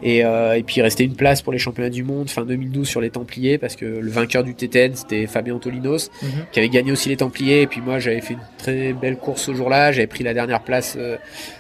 [0.03, 2.87] Et, euh, et puis il restait une place pour les championnats du monde fin 2012
[2.87, 6.29] sur les Templiers parce que le vainqueur du TTN c'était Fabien Tolinos Mhm.
[6.51, 7.61] qui avait gagné aussi les Templiers.
[7.61, 9.91] Et puis moi j'avais fait une très belle course ce jour-là.
[9.91, 11.17] J'avais pris la dernière place euh,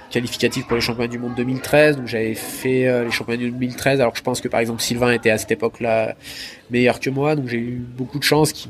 [0.09, 3.59] qualificative pour les championnats du monde 2013 donc j'avais fait euh, les championnats du monde
[3.59, 6.15] 2013 alors que je pense que par exemple Sylvain était à cette époque-là
[6.69, 7.35] meilleur que moi.
[7.35, 8.67] Donc j'ai eu beaucoup de chance qui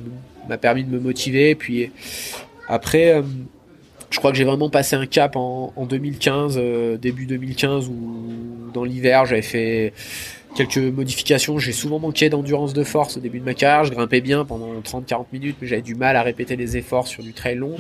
[0.50, 1.52] m'a permis de me motiver.
[1.52, 1.92] Et puis
[2.68, 3.22] Après, euh,
[4.12, 8.72] je crois que j'ai vraiment passé un cap en, en 2015, euh, début 2015, où
[8.74, 9.94] dans l'hiver, j'avais fait
[10.54, 11.58] quelques modifications.
[11.60, 13.86] J'ai souvent manqué d'endurance de force au début de ma carrière.
[13.86, 17.24] Je grimpais bien pendant 30-40 minutes, mais j'avais du mal à répéter les efforts sur
[17.24, 17.72] du trail long.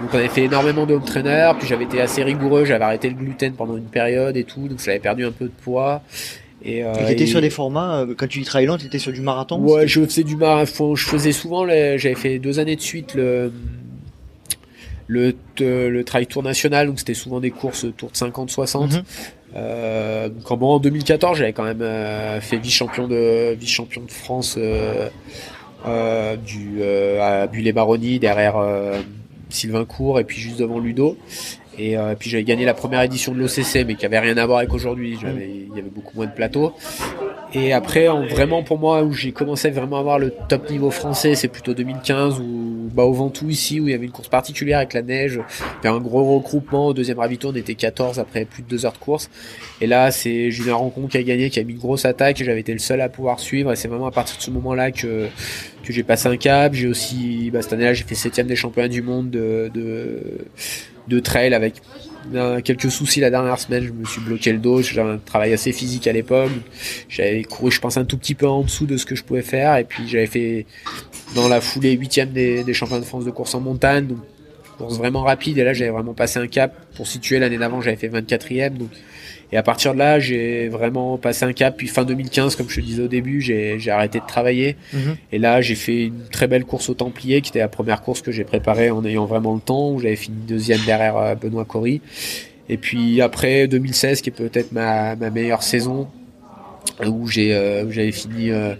[0.00, 2.64] Donc on avait fait énormément de home trainer, puis j'avais été assez rigoureux.
[2.64, 5.52] J'avais arrêté le gluten pendant une période et tout, donc j'avais perdu un peu de
[5.62, 6.02] poids.
[6.64, 9.12] Et, euh, et t'étais sur des formats, euh, quand tu dis trail long, t'étais sur
[9.12, 10.96] du marathon Ouais, je faisais du marathon.
[10.96, 13.52] Je faisais souvent, j'avais fait deux années de suite le
[15.08, 18.98] le, le trail tour national, donc c'était souvent des courses tour de 50-60.
[18.98, 19.02] Mm
[19.54, 24.10] euh, donc en, bon, en 2014, j'avais quand même euh, fait vice-champion de vice-champion de
[24.10, 25.08] France euh,
[25.86, 26.82] euh du
[27.20, 28.56] à Bulle-Baronnie derrière
[29.48, 31.16] Sylvain Cour et puis juste devant Ludo.
[31.78, 34.58] Et puis j'avais gagné la première édition de l'OCC, mais qui avait rien à voir
[34.58, 35.14] avec aujourd'hui.
[35.14, 35.40] Mm.
[35.40, 36.74] Il y avait beaucoup moins de plateaux.
[37.58, 40.90] Et après, en, vraiment pour moi, où j'ai commencé vraiment à avoir le top niveau
[40.90, 44.28] français, c'est plutôt 2015, où bah, au Ventoux ici, où il y avait une course
[44.28, 45.40] particulière avec la neige,
[45.82, 46.88] a un gros regroupement.
[46.88, 49.30] Au deuxième ravito, on était 14 après plus de deux heures de course.
[49.80, 52.44] Et là, c'est Julien Rencontre qui a gagné, qui a mis une grosse attaque, et
[52.44, 53.72] j'avais été le seul à pouvoir suivre.
[53.72, 55.28] Et c'est vraiment à partir de ce moment-là que
[55.82, 56.74] que j'ai passé un cap.
[56.74, 60.20] J'ai aussi, bah, cette année-là, j'ai fait septième des championnats du monde de, de,
[61.08, 61.76] de trail avec
[62.62, 65.72] quelques soucis la dernière semaine, je me suis bloqué le dos, j'avais un travail assez
[65.72, 66.50] physique à l'époque,
[67.08, 69.42] j'avais couru je pense un tout petit peu en dessous de ce que je pouvais
[69.42, 69.76] faire.
[69.76, 70.66] Et puis j'avais fait
[71.34, 74.18] dans la foulée huitième des, des championnats de France de course en montagne, donc
[74.78, 75.58] course vraiment rapide.
[75.58, 76.74] Et là j'avais vraiment passé un cap.
[76.96, 78.90] Pour situer l'année d'avant j'avais fait 24e donc
[79.52, 81.76] et à partir de là, j'ai vraiment passé un cap.
[81.76, 84.76] Puis fin 2015, comme je te disais au début, j'ai arrêté de travailler.
[84.92, 85.16] Mhm.
[85.32, 88.22] Et là, j'ai fait une très belle course au Templier, qui était la première course
[88.22, 91.64] que j'ai préparée en ayant vraiment le temps, où j'avais fini deuxième derrière euh, Benoît
[91.64, 92.00] Cory.
[92.68, 96.08] Et puis après 2016, qui est peut-être ma, ma meilleure saison,
[97.06, 98.74] où j'ai euh, j'avais fini euh,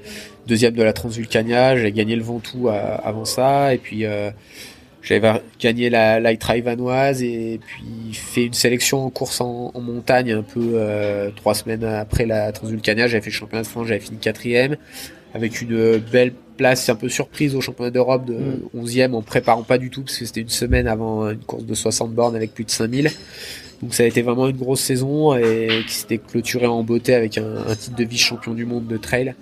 [0.48, 4.04] deuxième de la Transvulcania, j'ai gagné le Ventoux avant ça, et puis
[5.06, 10.32] j'avais gagné la Light Drive vanoise et puis fait une sélection en course en, montagne
[10.32, 13.06] un peu euh, trois semaines après la Transvulcania.
[13.06, 14.76] J'avais fait le championnat de France, j'avais fini quatrième
[15.32, 18.36] avec une belle place un peu surprise au championnat d'Europe de
[18.76, 19.14] 11e mm.
[19.14, 22.12] en préparant pas du tout parce que c'était une semaine avant une course de 60
[22.12, 23.10] bornes avec plus de 5000.
[23.82, 27.38] Donc ça a été vraiment une grosse saison et qui s'était clôturée en beauté avec
[27.38, 29.34] un, un titre de vice-champion du monde de trail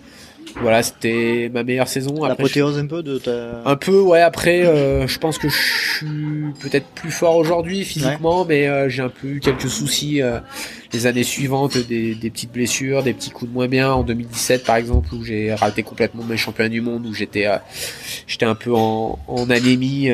[0.60, 2.24] voilà, c'était ma meilleure saison.
[2.24, 3.62] L'apothéose un peu de ta...
[3.64, 4.20] Un peu, ouais.
[4.20, 9.02] Après, euh, je pense que je suis peut-être plus fort aujourd'hui physiquement, mais euh, j'ai
[9.02, 10.38] un peu eu quelques soucis euh,
[10.92, 13.92] les années suivantes, des, des, petites blessures, des petits coups de moins bien.
[13.92, 17.46] En 2017, par exemple, où j'ai raté complètement mes championnats du monde, où j'étais
[18.28, 20.08] j'étais un peu en, en anémie,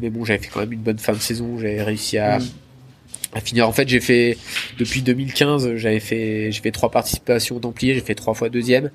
[0.00, 1.58] mais bon, j'avais fait quand même une bonne fin de saison.
[1.58, 2.44] J'avais réussi à mm.
[3.34, 3.66] à finir.
[3.66, 4.36] En fait, j'ai fait
[4.78, 8.90] depuis 2015, j'avais fait j'ai fait trois participations au Templier, j'ai fait trois fois deuxième.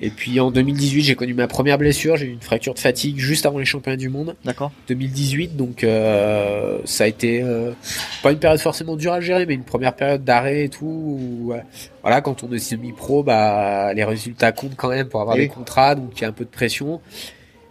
[0.00, 2.16] Et puis en 2018, j'ai connu ma première blessure.
[2.16, 4.36] J'ai eu une fracture de fatigue juste avant les championnats du monde.
[4.44, 4.70] D'accord.
[4.88, 7.72] 2018, donc euh, ça a été euh,
[8.22, 10.86] pas une période forcément dure à gérer, mais une première période d'arrêt et tout.
[10.86, 11.52] Où,
[12.02, 15.94] voilà, quand on est semi-pro, bah les résultats comptent quand même pour avoir des contrats,
[15.94, 17.00] donc il y a un peu de pression.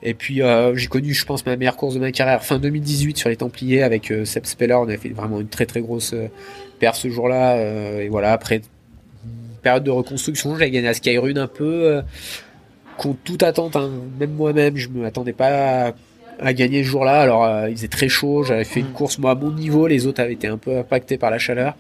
[0.04, 3.18] Et puis euh, j'ai connu, je pense, ma meilleure course de ma carrière fin 2018
[3.18, 4.76] sur les Templiers avec euh, Seb Speller.
[4.76, 6.28] On a fait vraiment une très très grosse euh,
[6.80, 7.56] paire ce jour-là.
[7.56, 8.62] Euh, et voilà, après
[9.67, 10.53] période de reconstruction.
[10.53, 11.65] J'avais gagné à Skyrun un peu.
[11.65, 12.01] Euh,
[12.95, 13.91] contre toute attente, hein.
[14.17, 15.93] même moi-même, je me attendais pas
[16.39, 17.19] à, gagner ce jour-là.
[17.19, 18.43] Alors, euh, il faisait très chaud.
[18.43, 18.93] J'avais fait une mm.
[18.93, 19.86] course, moi, à mon niveau.
[19.88, 21.75] Les autres avaient été un peu impactés par la chaleur.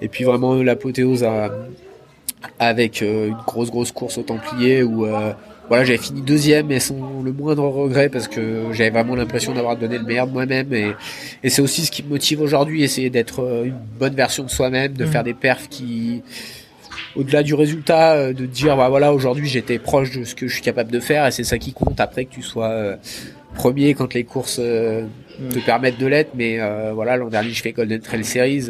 [0.00, 1.26] Et puis, vraiment, l'apothéose
[2.60, 5.06] avec euh, une grosse, grosse course au Templier où
[5.68, 9.76] voilà, j'avais fini deuxième, mais sans le moindre regret parce que j'avais vraiment l'impression d'avoir
[9.78, 10.72] donné le meilleur de moi-même.
[10.72, 10.92] Et,
[11.42, 14.92] et c'est aussi ce qui me motive aujourd'hui, essayer d'être une bonne version de soi-même,
[14.92, 15.08] de mm.
[15.08, 16.22] faire des perfs qui
[17.16, 20.54] au-delà du résultat, euh, de dire bah voilà aujourd'hui j'étais proche de ce que je
[20.54, 22.96] suis capable de faire et c'est ça qui compte après que tu sois euh,
[23.54, 25.06] premier quand les courses euh,
[25.50, 26.32] te permettent de l'être.
[26.34, 26.58] Mais
[26.92, 28.68] voilà l'an dernier je fais Golden Trail Series.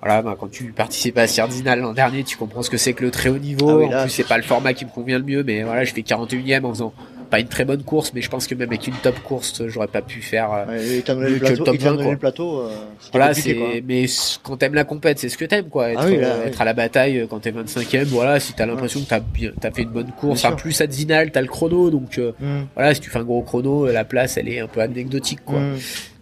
[0.00, 3.04] voilà, bah, quand tu participes à Sardinal l'an dernier, tu comprends ce que c'est que
[3.04, 3.80] le très haut niveau.
[3.90, 5.92] Ah en plus, c'est pas le format qui me convient le mieux, mais voilà, je
[5.92, 6.94] fais 41e en faisant
[7.34, 9.88] pas une très bonne course, mais je pense que même avec une top course, j'aurais
[9.88, 12.60] pas pu faire euh, le, plateau, top 20, le plateau.
[12.60, 12.68] Euh,
[13.10, 14.06] voilà, c'est mais
[14.44, 15.90] quand t'aimes la compète, c'est ce que t'aimes quoi.
[15.90, 19.08] Être, ah euh, être à la bataille quand t'es 25e, voilà, si t'as l'impression que
[19.08, 20.44] t'as bien, t'as fait une bonne course.
[20.44, 22.66] En plus à Zinal, t'as le chrono, donc mm.
[22.76, 25.58] voilà, si tu fais un gros chrono, la place elle est un peu anecdotique quoi.
[25.58, 25.78] Mm.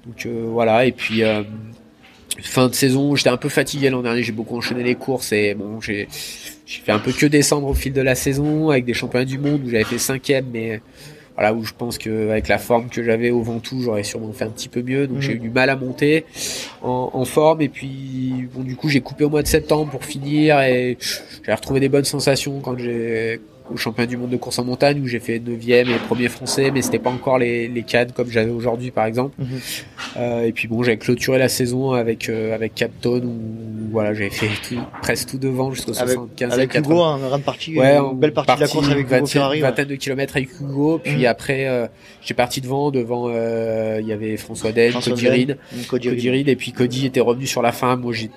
[0.06, 1.22] Donc voilà, et puis
[2.40, 5.54] fin de saison, j'étais un peu fatigué l'an dernier, j'ai beaucoup enchaîné les courses et
[5.54, 6.08] bon, j'ai
[6.64, 9.38] j'ai fait un peu que descendre au fil de la saison avec des championnats du
[9.38, 10.80] monde où j'avais fait cinquième, mais
[11.34, 14.44] voilà où je pense que avec la forme que j'avais au Ventoux, j'aurais sûrement fait
[14.44, 15.06] un petit peu mieux.
[15.06, 15.36] Donc j'ai mm.
[15.36, 16.24] eu du mal à monter
[16.82, 20.04] en, en forme et puis bon du coup j'ai coupé au mois de septembre pour
[20.04, 20.96] finir et
[21.44, 23.40] j'ai retrouvé des bonnes sensations quand j'ai
[23.72, 26.70] au championnat du monde de course en montagne où j'ai fait 9e et premier français,
[26.70, 29.34] mais c'était pas encore les, les cadres comme j'avais aujourd'hui par exemple.
[29.38, 29.46] Mhm.
[30.18, 34.30] Euh, et puis bon, j'avais clôturé la saison avec euh, avec Capton où voilà, j'avais
[34.30, 36.90] fait tout, presque tout devant jusqu'au Avec- 75 Avec 80.
[36.94, 39.56] Hugo, en grande partie, Ouais, une belle partie de la course avec Hugo Ferrari.
[39.62, 39.68] ouais.
[39.68, 40.98] vingtaine de kilomètres avec Hugo.
[41.02, 41.24] Puis Mhm.
[41.26, 41.86] après, euh,
[42.22, 45.58] j'ai parti devant, devant, euh, il y avait François Del, Cody Reed,
[45.88, 46.08] Cody
[46.46, 47.96] et puis Cody était revenu sur la fin.
[47.96, 48.30] Moi, j'ai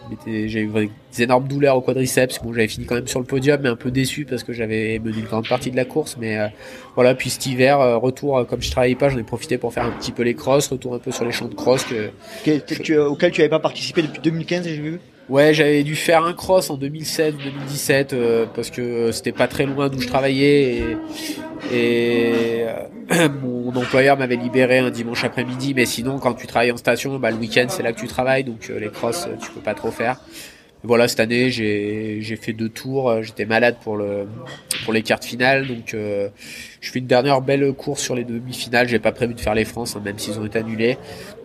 [0.62, 0.70] eu
[1.16, 2.40] des énormes douleurs au quadriceps.
[2.44, 5.00] Bon, j'avais fini quand même sur le podium, mais un peu déçu parce que j'avais
[5.00, 6.16] mené une grande partie de la course.
[6.20, 6.48] Mais euh,
[6.96, 9.74] voilà, puis cet hiver, euh, retour, euh, comme je travaillais pas, j'en ai profité pour
[9.74, 12.10] faire un petit peu les crosses, retour un peu sur les champs de cross que,
[12.46, 15.00] Que- que tu- auquel tu n'avais pas participé depuis 2015, j'ai vu.
[15.28, 19.48] Ouais, j'avais dû faire un cross en 2016 ou 2017 euh, parce que c'était pas
[19.48, 20.98] très loin d'où je travaillais et,
[21.74, 22.66] et
[23.12, 25.74] euh, mon employeur m'avait libéré un dimanche après-midi.
[25.76, 28.44] Mais sinon, quand tu travailles en station, bah, le week-end c'est là que tu travailles,
[28.44, 30.20] donc euh, les crosses tu peux pas trop faire.
[30.86, 33.10] Voilà, cette année j'ai j'ai fait deux tours.
[33.10, 34.28] euh, J'étais malade pour le
[34.84, 36.30] pour les quarts de finale, donc euh,
[36.82, 38.88] je fais une dernière belle course sur les demi-finales.
[38.88, 40.98] J'ai pas prévu de faire les France, hein, même s'ils ont été annulés.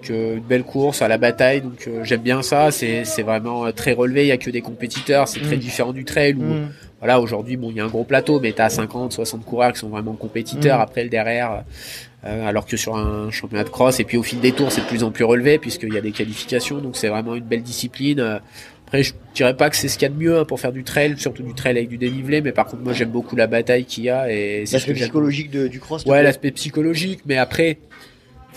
[0.02, 2.70] Donc, euh, une belle course à la bataille, donc euh, j'aime bien ça.
[2.70, 4.24] C'est c'est vraiment très relevé.
[4.24, 5.26] Il y a que des compétiteurs.
[5.28, 5.60] C'est très Mm.
[5.60, 6.68] différent du trail où Mhm.
[7.00, 9.78] voilà aujourd'hui bon il y a un gros plateau, mais t'as 50, 60 coureurs qui
[9.80, 10.78] sont vraiment compétiteurs.
[10.78, 10.82] Mm.
[10.82, 11.64] Après le derrière.
[12.22, 14.86] alors que sur un championnat de cross et puis au fil des tours c'est de
[14.86, 18.40] plus en plus relevé puisqu'il y a des qualifications donc c'est vraiment une belle discipline
[18.90, 20.72] après, je dirais pas que c'est ce qu'il y a de mieux hein, pour faire
[20.72, 23.46] du trail, surtout du trail avec du dénivelé, mais par contre, moi, j'aime beaucoup la
[23.46, 26.04] bataille qu'il y a et c'est L'aspect psychologique de- du cross.
[26.06, 27.78] Ouais, l'aspect psychologique, mais après,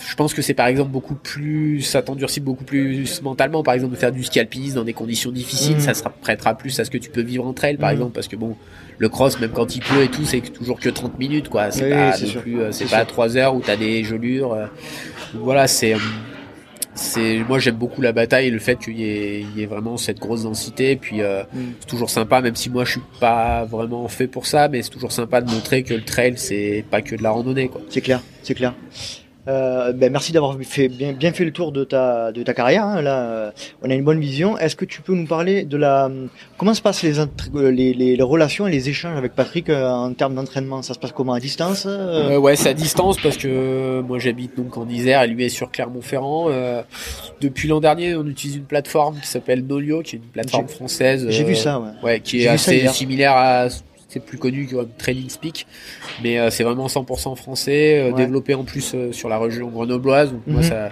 [0.10, 3.62] je pense que c'est par exemple beaucoup plus, ça t'endurcit beaucoup plus mentalement.
[3.62, 5.82] Par exemple, de faire du ski alpinisme dans des conditions difficiles, Mhm.
[5.82, 7.94] ça se prêtera plus à ce que tu peux vivre en trail, par Mhm.
[7.98, 8.56] exemple, parce que bon,
[8.98, 11.70] le cross, même quand il pleut et tout, c'est toujours que 30 minutes, quoi.
[11.70, 13.06] C'est Oui, pas non plus, euh, c'est pas sûr.
[13.08, 14.54] 3 heures où t'as des gelures.
[14.54, 14.66] euh.
[15.36, 15.98] Voilà, c'est, euh,
[16.96, 19.04] c'est, moi j'aime beaucoup la bataille et le fait qu'il y
[19.56, 20.96] y ait vraiment cette grosse densité.
[20.96, 21.74] Puis euh, Mhm.
[21.80, 24.90] c'est toujours sympa, même si moi je suis pas vraiment fait pour ça, mais c'est
[24.90, 27.82] toujours sympa de montrer que le trail c'est pas que de la randonnée, quoi.
[27.90, 28.74] C'est clair, c'est clair.
[29.50, 32.86] Euh, ben merci d'avoir fait bien, bien fait le tour de ta de ta carrière.
[32.86, 33.02] hein.
[33.02, 33.52] Là, euh,
[33.82, 34.58] on a une bonne vision.
[34.58, 36.10] Est-ce que tu peux nous parler de la
[36.58, 39.86] comment se passent les int- les, les, les relations et les échanges avec Patrick euh,
[39.90, 40.82] en termes d'entraînement?
[40.82, 42.36] Ça se passe comment à distance euh?
[42.36, 45.44] Euh, ouais, c'est à distance parce que euh, moi j'habite donc en Isère et lui
[45.44, 46.46] est sur Clermont-Ferrand.
[46.50, 46.82] Euh,
[47.42, 51.26] depuis l'an dernier, on utilise une plateforme qui s'appelle Nolio, qui est une plateforme française.
[51.30, 51.82] J'ai euh, vu ça.
[51.82, 51.90] Ouais.
[52.02, 53.68] Ouais, qui est assez similaire à
[54.14, 55.66] c'est plus connu que Training Speak,
[56.22, 58.18] mais euh, c'est vraiment 100% français, euh, Ouais.
[58.18, 60.32] développé en plus euh, sur la région grenobloise.
[60.32, 60.68] Donc moi Mhm.
[60.68, 60.90] ça,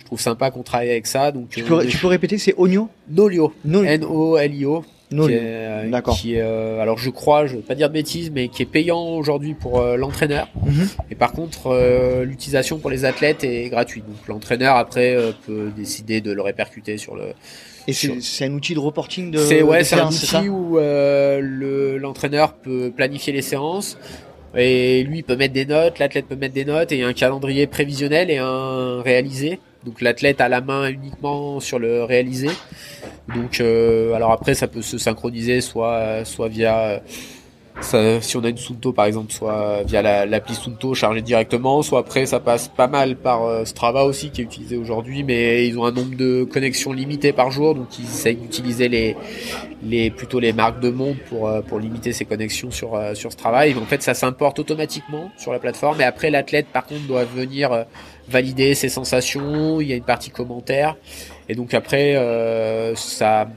[0.00, 1.30] je trouve sympa qu'on travaille avec ça.
[1.32, 2.88] Donc Tu peux tu peux répéter C'est Onio?
[3.10, 4.84] Nolio, No- N-O-L-I-O.
[5.10, 5.28] Nolio.
[5.28, 6.16] qui est, euh, D'accord.
[6.16, 8.66] qui est, euh, alors je crois, je veux pas dire de bêtises, mais qui est
[8.66, 10.48] payant aujourd'hui pour euh, l'entraîneur.
[10.64, 10.88] Mhm.
[11.10, 14.06] Et par contre, euh, l'utilisation pour les athlètes est gratuite.
[14.06, 17.24] Donc l'entraîneur après euh, peut décider de le répercuter sur le.
[17.88, 19.38] Et c'est un outil de reporting de.
[19.38, 23.98] C'est ouais, c'est un outil où euh, le l'entraîneur peut planifier les séances.
[24.54, 27.04] Et lui il peut mettre des notes, l'athlète peut mettre des notes et il y
[27.04, 29.58] a un calendrier prévisionnel et un réalisé.
[29.84, 32.50] Donc l'athlète a la main uniquement sur le réalisé.
[33.34, 37.02] Donc euh, alors après ça peut se synchroniser soit soit via
[37.80, 41.82] ça, si on a une Sunto par exemple, soit via la- l'appli Sunto chargée directement,
[41.82, 45.66] soit après ça passe pas mal par euh, Strava aussi qui est utilisé aujourd'hui, mais
[45.66, 49.16] ils ont un nombre de connexions limité par jour, donc ils essayent d'utiliser les,
[49.82, 53.32] les plutôt les marques de monde pour euh, pour limiter ces connexions sur euh, sur
[53.32, 53.66] Strava.
[53.66, 57.24] Et en fait ça s'importe automatiquement sur la plateforme, et après l'athlète par contre doit
[57.24, 57.84] venir euh,
[58.28, 59.80] valider ses sensations.
[59.80, 60.96] Il y a une partie commentaire,
[61.48, 63.48] et donc après euh, ça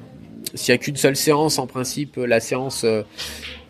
[0.54, 3.04] s'il y a qu'une seule séance, en principe, la séance euh,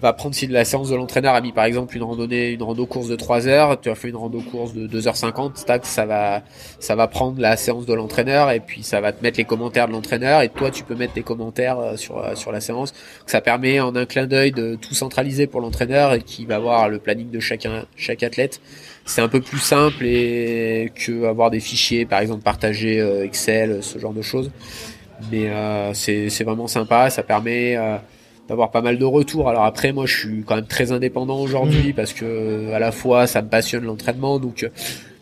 [0.01, 2.85] va prendre si la séance de l'entraîneur a mis par exemple une randonnée, une rando
[2.85, 6.43] course de 3 heures, tu as fait une rando course de 2h50, tac, ça va,
[6.79, 9.87] ça va prendre la séance de l'entraîneur et puis ça va te mettre les commentaires
[9.87, 12.93] de l'entraîneur et toi tu peux mettre tes commentaires euh, sur, euh, sur la séance.
[13.25, 16.89] Ça permet en un clin d'œil de tout centraliser pour l'entraîneur et qui va voir
[16.89, 18.61] le planning de chacun, chaque athlète.
[19.05, 23.99] C'est un peu plus simple et que avoir des fichiers par exemple partagés Excel, ce
[23.99, 24.49] genre de choses.
[25.31, 27.97] Mais euh, c'est c'est vraiment sympa, ça permet euh,
[28.47, 29.49] d'avoir pas mal de retours.
[29.49, 33.27] Alors après, moi, je suis quand même très indépendant aujourd'hui parce que à la fois
[33.27, 34.69] ça me passionne l'entraînement, donc euh,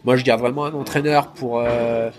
[0.03, 2.09] moi je garde vraiment un entraîneur pour euh,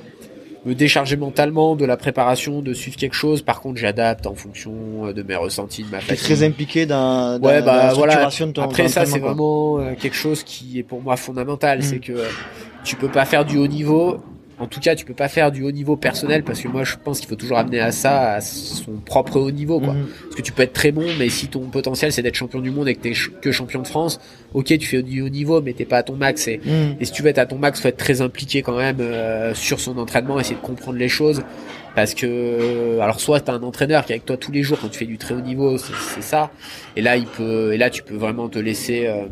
[0.64, 3.42] me décharger mentalement de la préparation, de suivre quelque chose.
[3.42, 6.24] Par contre, j'adapte en fonction de mes ressentis, de ma Tu es fatigue.
[6.24, 8.26] très impliqué dans, dans, Ouais, dans bah la voilà.
[8.26, 11.78] de ton Après ça, c'est vraiment euh, quelque chose qui est pour moi fondamental.
[11.78, 11.82] Mm.
[11.82, 12.28] C'est que euh,
[12.84, 14.22] tu peux pas faire du haut niveau.
[14.64, 16.94] En tout cas, tu peux pas faire du haut niveau personnel parce que moi, je
[17.04, 19.92] pense qu'il faut toujours amener à ça, à son propre haut niveau, quoi.
[19.92, 20.06] Mhm.
[20.22, 22.70] Parce que tu peux être très bon, mais si ton potentiel c'est d'être champion du
[22.70, 24.18] monde et que t'es que champion de France,
[24.54, 26.48] ok, tu fais du haut niveau, mais t'es pas à ton max.
[26.48, 26.96] Et, Mhm.
[26.98, 29.52] et si tu veux être à ton max, faut être très impliqué quand même euh,
[29.54, 31.42] sur son entraînement, essayer de comprendre les choses.
[31.94, 34.88] parce que alors soit t'as un entraîneur qui est avec toi tous les jours quand
[34.88, 36.50] tu fais du très haut niveau, c'est ça.
[36.96, 39.26] Et là il peut et là tu peux vraiment te laisser euh,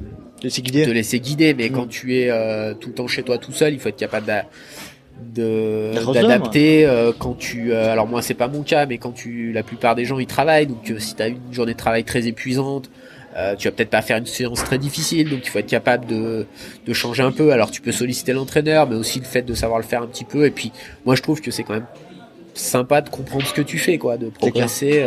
[0.45, 0.85] laisser guider.
[0.85, 1.55] te laisser guider.
[1.55, 1.73] Mais Mm.
[1.73, 4.27] quand tu es euh, tout le temps chez toi tout seul, il faut être capable
[4.29, 4.33] de
[5.23, 9.63] d'adapter euh, quand tu euh, alors moi c'est pas mon cas mais quand tu la
[9.63, 12.27] plupart des gens ils travaillent donc euh, si tu as une journée de travail très
[12.27, 12.91] épuisante
[13.59, 16.47] tu vas peut-être pas faire une séance très difficile donc il faut être capable de,
[16.87, 17.51] de changer un peu.
[17.53, 20.27] Alors tu peux solliciter l'entraîneur mais aussi le fait de savoir le faire un petit
[20.27, 20.45] peu.
[20.45, 20.71] Et puis
[21.07, 21.87] moi je trouve que c'est quand même
[22.53, 25.03] sympa de comprendre ce que tu fais quoi de progresser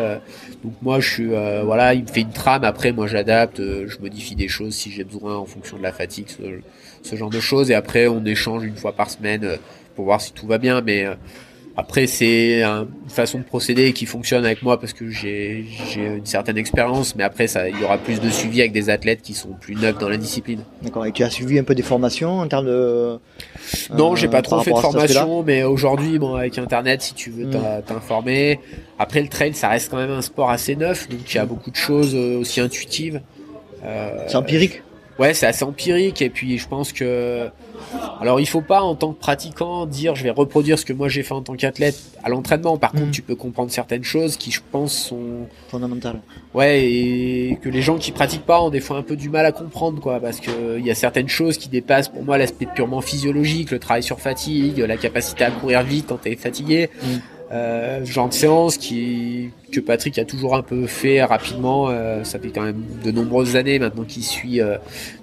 [0.64, 2.64] donc moi je suis voilà il me fait une trame.
[2.64, 6.26] Après moi j'adapte je modifie des choses si j'ai besoin en fonction de la fatigue
[6.30, 6.42] ce,
[7.08, 7.70] ce genre de choses.
[7.70, 9.60] Et après on échange une fois par semaine
[9.96, 11.16] pour voir si tout va bien mais euh,
[11.78, 16.06] après c'est un- une façon de procéder qui fonctionne avec moi parce que j'ai j'ai
[16.06, 19.22] une certaine expérience mais après ça il y aura plus de suivi avec des athlètes
[19.22, 21.06] qui sont plus neufs dans la discipline D'accord.
[21.06, 23.18] Et tu as suivi un peu des formations en termes de.
[23.98, 27.32] non, euh, j'ai pas trop fait de formation, mais aujourd'hui, bon, avec Internet, si tu
[27.32, 27.50] veux Mm.
[27.52, 28.60] t'in- t'informer.
[29.00, 31.46] Après, le trail, ça reste quand même un sport assez neuf, donc il y a
[31.46, 33.20] beaucoup de choses euh, aussi intuitives.
[33.84, 34.84] Euh, C'est empirique.
[35.18, 37.48] Ouais, c'est assez empirique, et puis je pense que,
[38.20, 41.08] alors il faut pas en tant que pratiquant dire je vais reproduire ce que moi
[41.08, 42.78] j'ai fait en tant qu'athlète à l'entraînement.
[42.78, 43.00] Par Mm.
[43.00, 46.20] contre, tu peux comprendre certaines choses qui, je pense, sont Fondamental.
[46.54, 49.46] Ouais, et que les gens qui pratiquent pas ont des fois un peu du mal
[49.46, 52.66] à comprendre, quoi, parce que il y a certaines choses qui dépassent pour moi l'aspect
[52.66, 56.90] purement physiologique, le travail sur fatigue, la capacité à courir vite quand t'es fatigué.
[57.02, 57.08] Mm.
[57.52, 61.90] Euh, genre de séance qui que Patrick a toujours un peu fait rapidement.
[61.90, 64.78] euh, ça fait quand même de nombreuses années maintenant qu'il suit euh,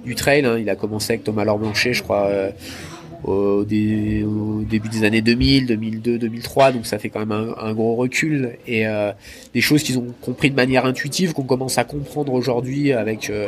[0.04, 0.44] du trail.
[0.46, 0.56] hein.
[0.58, 2.26] Il a commencé avec Thomas Laure Blanchet, je crois.
[2.28, 2.50] euh,
[3.24, 7.54] au, dé- au début des années 2000, 2002, 2003, donc ça fait quand même un,
[7.56, 9.12] un gros recul et euh,
[9.54, 13.46] des choses qu'ils ont compris de manière intuitive, qu'on commence à comprendre aujourd'hui avec euh,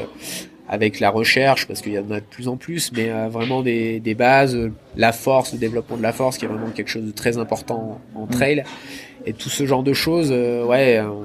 [0.68, 3.62] avec la recherche, parce qu'il y en a de plus en plus, mais euh, vraiment
[3.62, 6.88] des, des bases, euh, la force, le développement de la force, qui est vraiment quelque
[6.88, 8.64] chose de très important en trail,
[9.26, 11.24] et tout ce genre de choses, euh, ouais, on,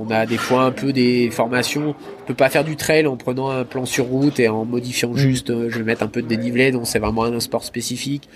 [0.00, 3.16] on a des fois un peu des formations, on peut pas faire du trail en
[3.16, 6.22] prenant un plan sur route et en modifiant juste, euh, je vais mettre un peu
[6.22, 8.28] de dénivelé, donc c'est vraiment un sport spécifique.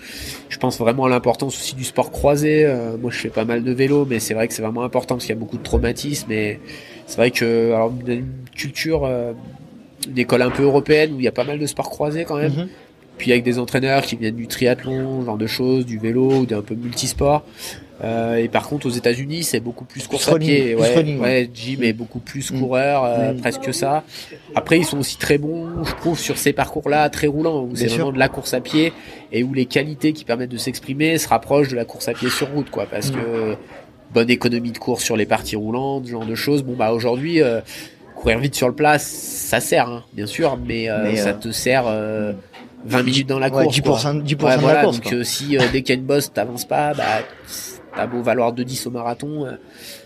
[0.49, 2.65] Je pense vraiment à l'importance aussi du sport croisé.
[2.65, 5.15] Euh, moi, je fais pas mal de vélo, mais c'est vrai que c'est vraiment important
[5.15, 6.31] parce qu'il y a beaucoup de traumatismes.
[6.31, 6.59] Et
[7.05, 9.33] c'est vrai que alors une culture, euh,
[10.09, 12.37] une école un peu européenne où il y a pas mal de sports croisés quand
[12.37, 12.51] même.
[12.53, 12.67] Mhm.
[13.17, 16.61] Puis avec des entraîneurs qui viennent du triathlon, genre de choses, du vélo ou d'un
[16.61, 17.43] peu multisport.
[18.03, 20.75] Euh, et par contre, aux États-Unis, c'est beaucoup plus course à running, pied.
[20.75, 22.59] Ouais, running, ouais, Jim est beaucoup plus Mm.
[22.59, 23.37] coureur, euh, Mm.
[23.39, 24.03] presque ça.
[24.53, 27.87] Après, ils sont aussi très bons, je trouve, sur ces parcours-là, très roulants, où c'est
[27.87, 28.93] vraiment de la course à pied
[29.31, 32.29] et où les qualités qui permettent de s'exprimer se rapprochent de la course à pied
[32.29, 32.85] sur route, quoi.
[32.85, 33.55] Parce que
[34.13, 36.61] bonne économie de course sur les parties roulantes, ce genre de choses.
[36.61, 37.61] Bon, bah aujourd'hui, euh,
[38.17, 41.33] courir vite sur le plat, ça sert, hein, bien sûr, mais, euh, Mais, ça euh,
[41.33, 42.33] te sert euh,
[42.85, 43.77] 20 minutes dans la Ouais, course.
[43.77, 44.13] 10%, quoi.
[44.23, 44.97] 10% Ouais, de voilà, la course.
[44.97, 45.13] donc quoi.
[45.13, 47.03] euh, si euh, dès qu'il y a une bosse, t'avances pas, bah
[47.95, 49.51] t'as beau valoir 2-10 au marathon, euh,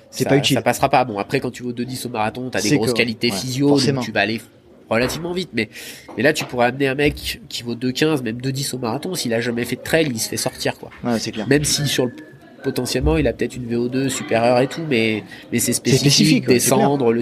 [0.10, 0.56] C'est pas utile.
[0.56, 1.04] Ça passera pas.
[1.06, 3.68] Bon, après quand tu vas 2-10 au marathon, t'as des grosses que- qualités ouais, physio,
[3.70, 4.02] forcément.
[4.02, 4.42] donc tu vas aller
[4.90, 5.50] relativement vite.
[5.54, 5.70] Mais,
[6.18, 9.34] mais là, tu pourrais amener un mec qui vaut 2-15, même 2-10 au marathon, s'il
[9.34, 10.90] a jamais fait de trail, il se fait sortir, quoi.
[11.04, 11.48] Ouais, c'est clair.
[11.48, 12.12] Même si sur le
[12.64, 16.56] potentiellement il a peut-être une VO2 supérieure et tout mais mais c'est spécifique, spécifique, ouais,
[16.56, 17.22] descendre le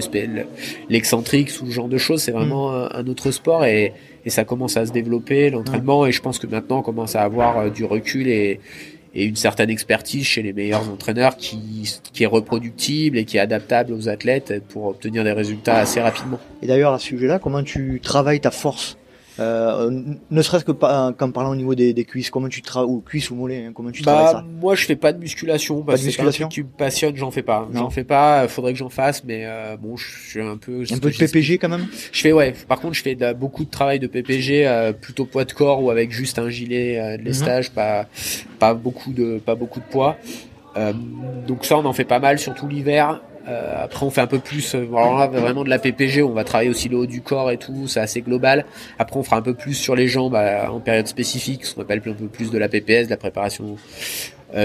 [0.88, 3.92] l'excentrique ce genre de choses c'est vraiment un, un autre sport et,
[4.24, 6.06] et ça commence à se développer l'entraînement.
[6.06, 8.60] Et je pense que maintenant on commence à avoir euh, du recul et
[9.12, 13.40] et une certaine expertise chez les meilleurs entraîneurs qui, qui est reproductible et qui est
[13.40, 16.38] adaptable aux athlètes pour obtenir des résultats assez rapidement.
[16.62, 18.96] Et d'ailleurs, à ce sujet-là, comment tu travailles ta force?
[19.38, 19.90] Euh,
[20.30, 23.00] Ne serait-ce que pas, qu'en parlant au niveau des, des cuisses, comment tu travailles, ou
[23.00, 25.82] cuisses ou mollets, hein, comment tu travailles Bah, ça moi je fais pas de musculation
[25.82, 27.68] parce de que c'est un musculation truc qui me passionne, j'en fais pas.
[27.72, 30.98] J'en fais pas, faudrait que j'en fasse mais euh, bon, je suis un peu Un
[30.98, 32.54] peu de PPG quand même Je fais ouais.
[32.68, 35.82] Par contre, je fais de- beaucoup de travail de PPG, euh, plutôt poids de corps
[35.82, 38.06] ou avec juste un gilet euh, de lestage, pas
[38.58, 40.16] pas beaucoup de pas beaucoup de poids.
[40.76, 40.92] Euh,
[41.46, 43.20] donc ça, on en fait pas mal, surtout l'hiver.
[43.48, 44.74] Euh, après, on fait un peu plus.
[44.74, 46.22] euh, alors vraiment de la PPG.
[46.22, 47.86] On va travailler aussi le haut du corps et tout.
[47.88, 48.64] C'est assez global.
[48.98, 51.82] Après, on fera un peu plus sur les jambes euh, en période spécifique, ce qu'on
[51.82, 53.76] appelle un peu plus de la PPS, de la préparation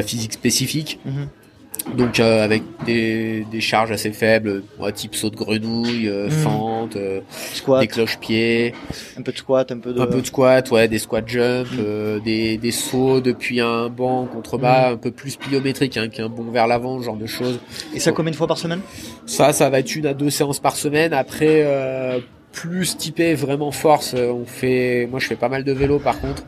[0.04, 1.00] physique spécifique.
[1.06, 1.28] Mhm.
[1.96, 6.30] Donc euh, avec des, des charges assez faibles, ouais, type saut de grenouille, euh, Mhm.
[6.32, 7.22] fente, euh,
[7.54, 8.74] Squat, des cloche-pieds,
[9.18, 10.02] un peu de squat, un peu de...
[10.02, 14.26] un peu de squat, ouais, des squat jump, euh, des, des sauts depuis un banc
[14.26, 17.60] contre bas, un peu plus pliométrique hein, qu'un bond vers l'avant, ce genre de choses.
[17.94, 18.82] Et ça combien de fois par semaine?
[19.26, 21.14] Ça, ça va être une à deux séances par semaine.
[21.14, 22.20] Après, euh,
[22.52, 26.20] plus typé vraiment force, euh, on fait, moi je fais pas mal de vélo par
[26.22, 26.44] contre.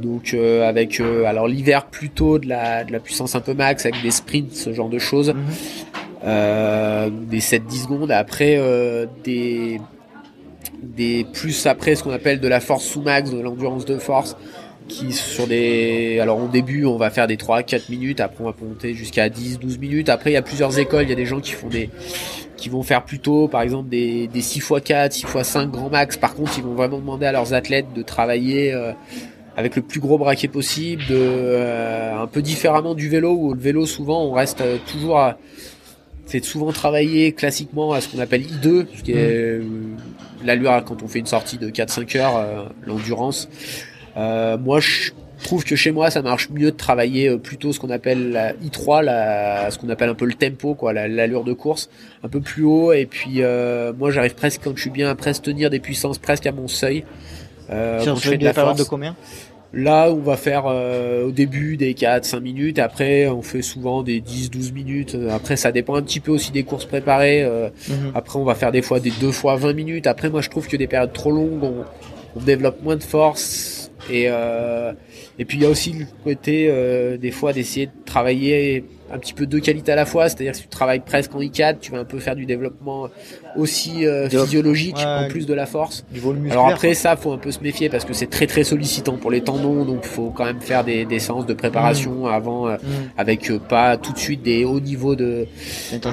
[0.00, 3.84] Donc euh, avec euh, alors l'hiver plutôt de la, de la puissance un peu max
[3.84, 5.30] avec des sprints, ce genre de choses.
[5.30, 5.36] Mhm.
[6.24, 8.10] Euh, des 7-10 secondes.
[8.10, 8.60] Après,
[9.24, 9.80] des,
[10.82, 14.36] des plus après ce qu'on appelle de la force sous max, de l'endurance de force.
[14.88, 18.50] qui sur des alors au début on va faire des 3 4 minutes après on
[18.50, 21.16] va monter jusqu'à 10 12 minutes après il y a plusieurs écoles il y a
[21.16, 21.90] des gens qui font des
[22.56, 25.90] qui vont faire plutôt par exemple des, des 6 x 4 6 x 5 grand
[25.90, 28.74] max par contre ils vont vraiment demander à leurs athlètes de travailler
[29.60, 33.60] avec le plus gros braquet possible de euh, un peu différemment du vélo où le
[33.60, 35.38] vélo souvent on reste euh, toujours à,
[36.26, 39.60] c'est souvent travailler classiquement à ce qu'on appelle I2 ce qui est
[40.44, 43.48] l'allure quand on fait une sortie de 4-5 heures l'endurance
[44.16, 47.80] euh, moi, je trouve que chez moi, ça marche mieux de travailler euh, plutôt ce
[47.80, 51.52] qu'on appelle la I3, la, ce qu'on appelle un peu le tempo, quoi, l'allure de
[51.52, 51.90] course,
[52.22, 52.92] un peu plus haut.
[52.92, 56.18] Et puis, euh, moi, j'arrive presque quand je suis bien à presque tenir des puissances
[56.18, 57.04] presque à mon seuil.
[57.70, 59.14] Euh, Sur de, la de combien?
[59.72, 64.20] Là, on va faire euh, au début des 4-5 minutes, après on fait souvent des
[64.20, 65.16] 10-12 minutes.
[65.30, 67.44] Après, ça dépend un petit peu aussi des courses préparées.
[67.88, 68.12] Mhm.
[68.14, 70.06] Après, on va faire des fois des 2 fois 20 minutes.
[70.06, 71.84] Après, moi, je trouve que des périodes trop longues, on,
[72.36, 74.92] on développe moins de force et, euh,
[75.38, 79.18] et puis il y a aussi le côté euh, des fois d'essayer de travailler un
[79.18, 81.78] petit peu deux qualités à la fois, c'est-à-dire que si tu travailles presque en I4,
[81.80, 83.08] tu vas un peu faire du développement
[83.56, 86.04] aussi euh, physiologique en plus de la force.
[86.50, 89.30] Alors après ça, faut un peu se méfier parce que c'est très très sollicitant pour
[89.30, 92.26] les tendons, donc faut quand même faire des, des séances de préparation mmh.
[92.26, 92.78] avant, euh, mmh.
[93.18, 95.46] avec euh, pas tout de suite des hauts niveaux de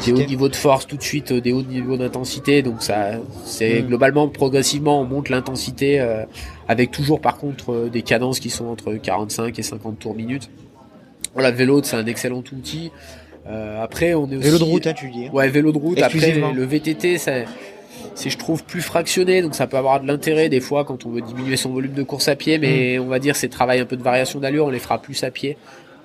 [0.05, 2.61] des hauts niveaux de force, tout de suite des hauts niveaux d'intensité.
[2.63, 3.11] Donc ça,
[3.45, 3.87] c'est mmh.
[3.87, 5.99] globalement progressivement on monte l'intensité
[6.67, 10.49] avec toujours par contre des cadences qui sont entre 45 et 50 tours minutes.
[11.37, 12.91] Voilà, vélo, c'est un excellent outil.
[13.47, 14.45] Euh, après, on est aussi.
[14.47, 15.27] Vélo de route, hein, tu dis.
[15.27, 15.31] Hein.
[15.31, 16.01] Ouais, vélo de route.
[16.01, 17.45] Après, le VTT, c'est,
[18.15, 21.11] c'est, je trouve, plus fractionné, donc ça peut avoir de l'intérêt des fois quand on
[21.11, 23.01] veut diminuer son volume de course à pied, mais mm.
[23.03, 25.29] on va dire c'est travail un peu de variation d'allure, on les fera plus à
[25.29, 25.57] pied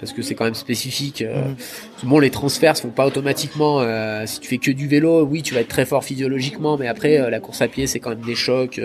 [0.03, 1.23] parce que c'est quand même spécifique.
[1.23, 1.55] Euh, mhm.
[2.11, 3.79] Bon, les transferts se font pas automatiquement.
[3.81, 6.89] Euh, si tu fais que du vélo, oui, tu vas être très fort physiologiquement, mais
[6.89, 8.81] après euh, la course à pied, c'est quand même des chocs.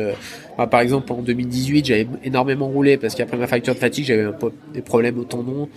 [0.70, 4.32] par exemple, en 2018, j'avais énormément roulé parce qu'après ma fracture de fatigue, j'avais un
[4.32, 5.70] peu des problèmes au tendon.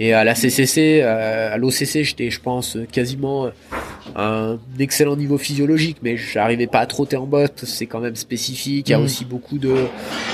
[0.00, 3.48] Et à la CCC, à l'OCC, j'étais, je pense, quasiment
[4.16, 7.64] un excellent niveau physiologique, mais j'arrivais pas à trotter en botte.
[7.64, 8.88] C'est quand même spécifique.
[8.88, 9.04] Il y a mhm.
[9.04, 9.74] aussi beaucoup de,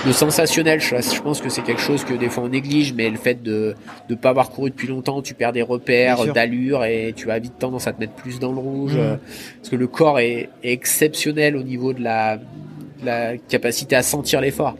[0.06, 0.80] de sensationnel.
[0.80, 3.42] Je, je pense que c'est quelque chose que des fois on néglige, mais le fait
[3.42, 3.74] de
[4.08, 7.58] ne pas avoir couru depuis longtemps, tu perds des repères d'allure et tu as vite
[7.58, 8.94] tendance à te mettre plus dans le rouge.
[8.96, 9.16] Euh,
[9.58, 12.38] parce que le corps est, exceptionnel au niveau de la,
[13.04, 14.76] la capacité à sentir l'effort.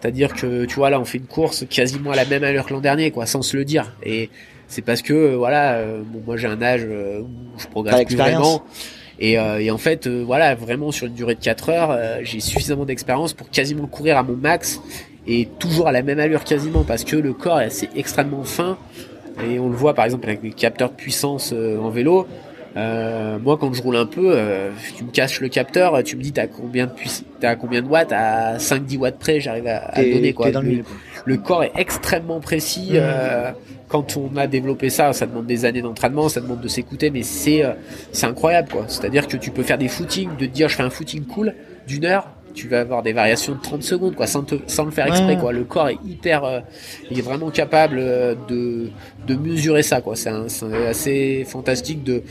[0.00, 2.72] C'est-à-dire que tu vois là on fait une course quasiment à la même allure que
[2.72, 4.30] l'an dernier quoi sans se le dire et
[4.68, 8.16] c'est parce que euh, voilà euh, bon, moi j'ai un âge où je progresse plus
[8.16, 8.62] vraiment
[9.18, 13.32] et, et, en fait voilà vraiment sur une durée de 4 heures j'ai suffisamment d'expérience
[13.32, 14.80] pour quasiment courir à mon max
[15.26, 18.76] et toujours à la même allure quasiment parce que le corps est assez extrêmement fin
[19.44, 22.26] et on le voit par exemple avec les capteurs de puissance euh, en vélo.
[22.76, 26.22] Euh, moi, quand je roule un peu, euh, tu me caches le capteur, tu me
[26.22, 26.92] dis t'as combien de
[27.40, 28.12] t'as combien de watts?
[28.12, 30.50] À 5-10 watts près, j'arrive à, à donner quoi.
[30.50, 30.82] Le,
[31.24, 32.92] le, corps est extrêmement précis.
[32.92, 33.54] Mmh.
[33.88, 37.22] Quand on a développé ça, ça demande des années d'entraînement, ça demande de s'écouter, mais
[37.22, 37.72] c'est euh,
[38.12, 38.84] c'est incroyable quoi.
[38.88, 41.54] C'est-à-dire que tu peux faire des footings, de te dire je fais un footing cool
[41.86, 45.06] d'une heure, tu vas avoir des variations de 30 secondes quoi sans, sans le faire
[45.06, 45.52] exprès quoi.
[45.52, 46.60] Le corps est hyper euh,
[47.10, 48.90] il est vraiment capable euh, de,
[49.26, 50.16] de mesurer ça quoi.
[50.16, 50.30] C'est
[50.88, 52.22] assez fantastique de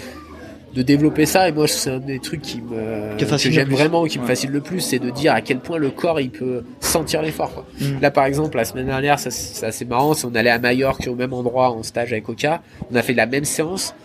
[0.76, 1.48] de développer ça.
[1.48, 4.62] Et moi c'est un des trucs qui me que j'aime vraiment qui me fascine le
[4.62, 8.02] plus c'est de dire à quel point le corps il peut sentir l'effort mm.
[8.02, 11.16] là par exemple la semaine dernière ça c'est assez marrant on allait à Majorque au
[11.16, 12.62] même endroit en stage avec Oka.
[12.92, 13.96] On a fait la même séance.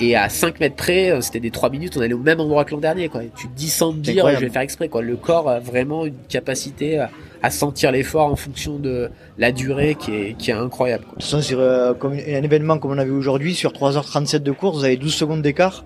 [0.00, 2.64] Et à 5 mètres près euh, c'était des 3 minutes on allait au même endroit
[2.64, 3.22] que l'an dernier quoi.
[3.36, 5.02] Tu te dis sans dire je vais faire exprès quoi.
[5.02, 7.10] Le corps a vraiment une capacité à,
[7.50, 9.08] sentir l'effort en fonction de
[9.38, 11.04] la durée qui est, qui est incroyable.
[11.04, 14.38] De toute façon, sur, euh, comme un événement comme on a vu aujourd'hui, sur 3h37
[14.38, 15.84] de course, vous avez 12 secondes d'écart.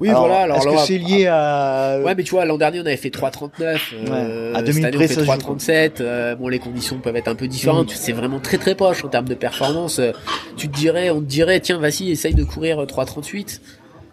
[0.00, 0.40] Oui, voilà.
[0.42, 3.10] Alors, est-ce que c'est lié à Ouais, mais tu vois, l'an dernier on avait fait
[3.10, 3.78] 3,39.
[4.08, 5.92] Euh, à 2000 cette année, on fait 3,37.
[6.00, 7.92] Euh, bon, les conditions peuvent être un peu différentes.
[7.92, 7.96] Mm.
[7.96, 9.98] C'est vraiment très très proche en termes de performance.
[9.98, 10.12] Euh,
[10.56, 13.60] tu te dirais, on te dirait, tiens, vas-y, essaye de courir 3,38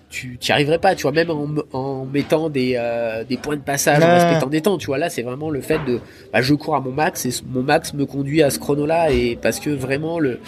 [0.10, 3.62] tu n'y arriverais pas, tu vois, même en, en mettant des, euh, des points de
[3.62, 6.00] passage, en respectant des temps, tu vois, là, c'est vraiment le fait de,
[6.32, 9.38] bah, je cours à mon max et mon max me conduit à ce chrono-là et
[9.42, 10.40] parce que vraiment, le,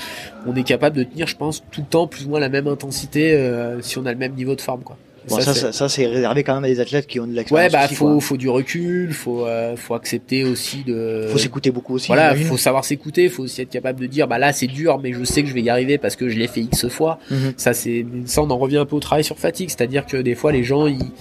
[0.46, 2.68] on est capable de tenir, je pense, tout le temps plus ou moins la même
[2.68, 4.98] intensité euh, si on a le même niveau de forme, quoi
[5.28, 7.74] ça, ça, c'est réservé quand même à des athlètes qui ont de l'expérience.
[7.74, 11.28] Ouais, bah faut, faut du recul, faut, euh, faut accepter aussi de.
[11.32, 12.08] Faut s'écouter beaucoup aussi.
[12.08, 15.14] Voilà, faut savoir s'écouter, faut aussi être capable de dire, bah là c'est dur, mais
[15.14, 17.20] je sais que je vais y arriver parce que je l'ai fait x fois.
[17.30, 17.54] Mhm.
[17.58, 20.36] Ça c'est, ça on en revient un peu au travail sur fatigue, c'est-à-dire que des
[20.36, 21.12] fois les gens, ils,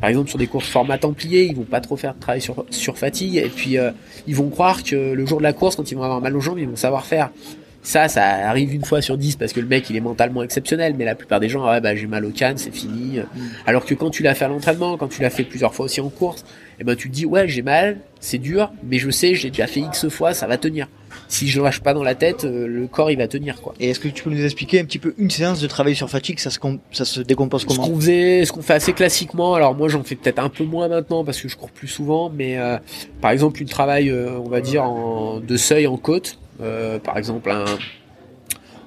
[0.00, 2.64] par exemple sur des courses format templier, ils vont pas trop faire de travail sur,
[2.70, 3.90] sur fatigue et puis euh,
[4.26, 6.40] ils vont croire que le jour de la course, quand ils vont avoir mal aux
[6.40, 7.30] jambes, ils vont savoir faire
[7.88, 10.94] Ça, ça arrive une fois sur dix parce que le mec il est mentalement exceptionnel,
[10.98, 13.20] mais la plupart des gens, ouais, bah j'ai mal au canne, c'est fini.
[13.64, 16.02] Alors que quand tu l'as fait à l'entraînement, quand tu l'as fait plusieurs fois aussi
[16.02, 19.08] en course, et eh ben tu te dis ouais j'ai mal, c'est dur, mais je
[19.08, 20.86] sais, j'ai déjà fait X fois, ça va tenir.
[21.28, 23.72] Si je lâche pas dans la tête, euh, le corps il va tenir quoi.
[23.80, 26.10] Et est-ce que tu peux nous expliquer un petit peu une séance de travail sur
[26.10, 26.58] fatigue, ça se,
[26.92, 29.54] ça se décompose comment Ce qu'on faisait, ce qu'on fait assez classiquement.
[29.54, 32.28] Alors moi j'en fais peut-être un peu moins maintenant parce que je cours plus souvent,
[32.28, 32.76] mais euh,
[33.22, 36.38] par exemple une travail, euh, on va dire en, de seuil en côte,
[37.02, 37.64] par exemple un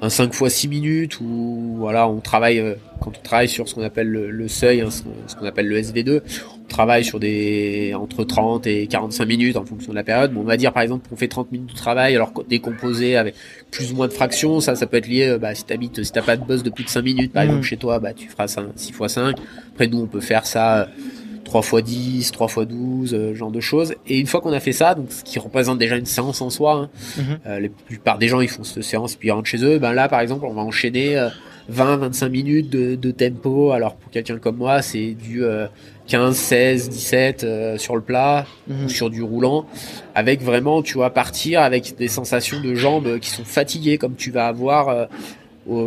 [0.02, 3.76] un 5 fois 6 minutes où voilà on travaille euh, quand on travaille sur ce
[3.76, 6.22] qu'on appelle le, seuil hein, ce qu'on appelle le SV2
[6.60, 10.42] on travaille sur des entre 30 et 45 minutes en fonction de la période on
[10.42, 13.36] va dire par exemple qu'on fait 30 minutes de travail alors décomposé avec
[13.70, 16.12] plus ou moins de fractions ça ça peut être lié euh, bah, si t'habites si
[16.12, 17.48] t'as pas de boss de plus de 5 minutes par mmh.
[17.48, 19.36] exemple chez toi bah tu feras 5, 6 fois 5
[19.74, 20.90] après nous on peut faire ça
[21.60, 23.94] 3 x 10, 3 x 12, genre de choses.
[24.08, 26.50] Et une fois qu'on a fait ça, donc ce qui représente déjà une séance en
[26.50, 27.40] soi, hein, mhm.
[27.46, 29.78] euh, la plupart des gens ils font cette séance puis ils rentrent chez eux.
[29.78, 31.16] Ben là par exemple on va enchaîner
[31.72, 33.72] 20-25 euh, minutes de, tempo.
[33.72, 35.44] Alors pour quelqu'un comme moi c'est du
[36.08, 37.46] 15, 16, 17
[37.78, 38.86] sur le plat mhm.
[38.86, 39.66] ou sur du roulant,
[40.16, 44.32] avec vraiment tu vois partir avec des sensations de jambes qui sont fatiguées comme tu
[44.32, 45.06] vas avoir euh,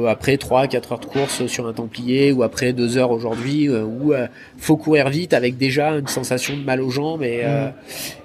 [0.09, 3.83] après 3 4 heures de course sur un Templier ou après 2 heures aujourd'hui euh,
[3.83, 7.68] où euh, faut courir vite avec déjà une sensation de mal aux jambes et, euh,
[7.68, 7.72] mm.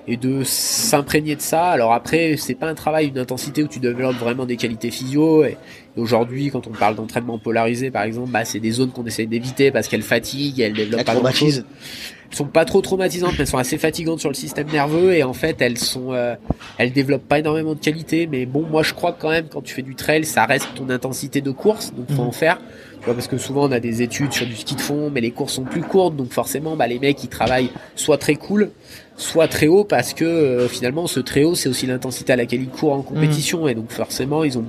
[0.07, 1.69] et de s'imprégner de ça.
[1.69, 5.43] Alors après, c'est pas un travail d'une intensité où tu développes vraiment des qualités physio
[5.43, 5.57] et,
[5.97, 9.69] aujourd'hui quand on parle d'entraînement polarisé par exemple, bah c'est des zones qu'on essaye d'éviter
[9.69, 11.65] parce qu'elles fatiguent, elles développent pas grand chose
[12.35, 15.33] sont pas trop traumatisantes, mais elles sont assez fatigantes sur le système nerveux et en
[15.33, 16.35] fait elles sont, euh,
[16.77, 18.27] elles développent pas énormément de qualité.
[18.27, 20.67] Mais bon, moi je crois que quand même quand tu fais du trail, ça reste
[20.75, 22.29] ton intensité de course, donc faut mhm.
[22.29, 22.59] en faire.
[22.99, 25.21] Tu vois, parce que souvent on a des études sur du ski de fond, mais
[25.21, 28.71] les courses sont plus courtes, donc forcément bah, les mecs ils travaillent soit très cool,
[29.15, 32.61] soit très haut parce que euh, finalement ce très haut c'est aussi l'intensité à laquelle
[32.61, 34.65] ils courent en compétition et donc forcément ils ont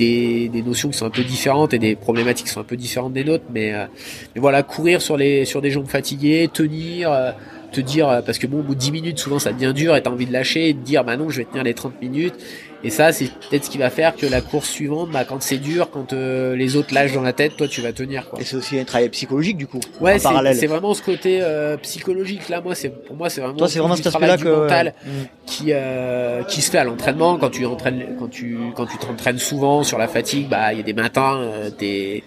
[0.00, 3.12] des, notions qui sont un peu différentes et des problématiques qui sont un peu différentes
[3.12, 3.44] des nôtres.
[3.52, 3.86] Mais, euh,
[4.34, 7.32] mais voilà, courir sur, les, sur des jambes fatiguées, tenir, euh,
[7.70, 9.96] te dire, euh, parce que bon, au bout de 10 minutes, souvent ça devient dur
[9.96, 12.00] et t'as envie de lâcher et de dire, bah non, je vais tenir les 30
[12.00, 12.34] minutes.
[12.82, 15.58] Et ça, c'est peut-être ce qui va faire que la course suivante, bah, quand c'est
[15.58, 18.28] dur, quand euh, les autres lâchent dans la tête, toi, tu vas tenir.
[18.28, 18.40] Quoi.
[18.40, 19.80] Et c'est aussi un travail psychologique, du coup.
[20.00, 22.48] Ouais, c'est vraiment ce côté euh, psychologique.
[22.48, 23.56] Là, moi, c'est pour moi, c'est vraiment.
[23.56, 25.10] Toi, c'est vraiment cet aspect-là que mental mm.
[25.44, 29.38] qui euh, qui se fait à l'entraînement quand tu entraînes, quand tu quand tu t'entraînes
[29.38, 30.48] souvent sur la fatigue.
[30.48, 32.24] Bah, il y a des matins, t'es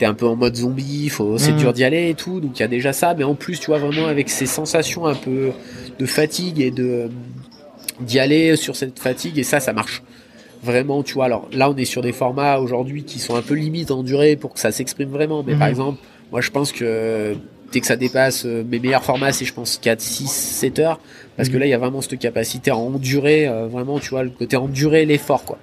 [0.00, 1.56] t'es un peu en mode zombie, faut, c'est mm.
[1.56, 3.66] dur d'y aller et tout, donc il y a déjà ça, mais en plus, tu
[3.66, 5.50] vois, vraiment avec ces sensations un peu
[5.98, 7.10] de fatigue et de,
[8.00, 10.02] d'y aller sur cette fatigue et ça, ça marche.
[10.62, 11.26] Vraiment, tu vois.
[11.26, 14.36] Alors là, on est sur des formats aujourd'hui qui sont un peu limites en durée
[14.36, 15.42] pour que ça s'exprime vraiment.
[15.42, 15.70] Mais par mhm.
[15.70, 17.34] exemple, moi, je pense que
[17.72, 21.00] dès que ça dépasse euh, mes meilleurs formats, c'est je pense 4, 6, 7 heures.
[21.36, 21.60] Parce que mhm.
[21.60, 24.56] là, il y a vraiment cette capacité à endurer, euh, vraiment, tu vois, le côté
[24.56, 25.58] endurer l'effort, quoi,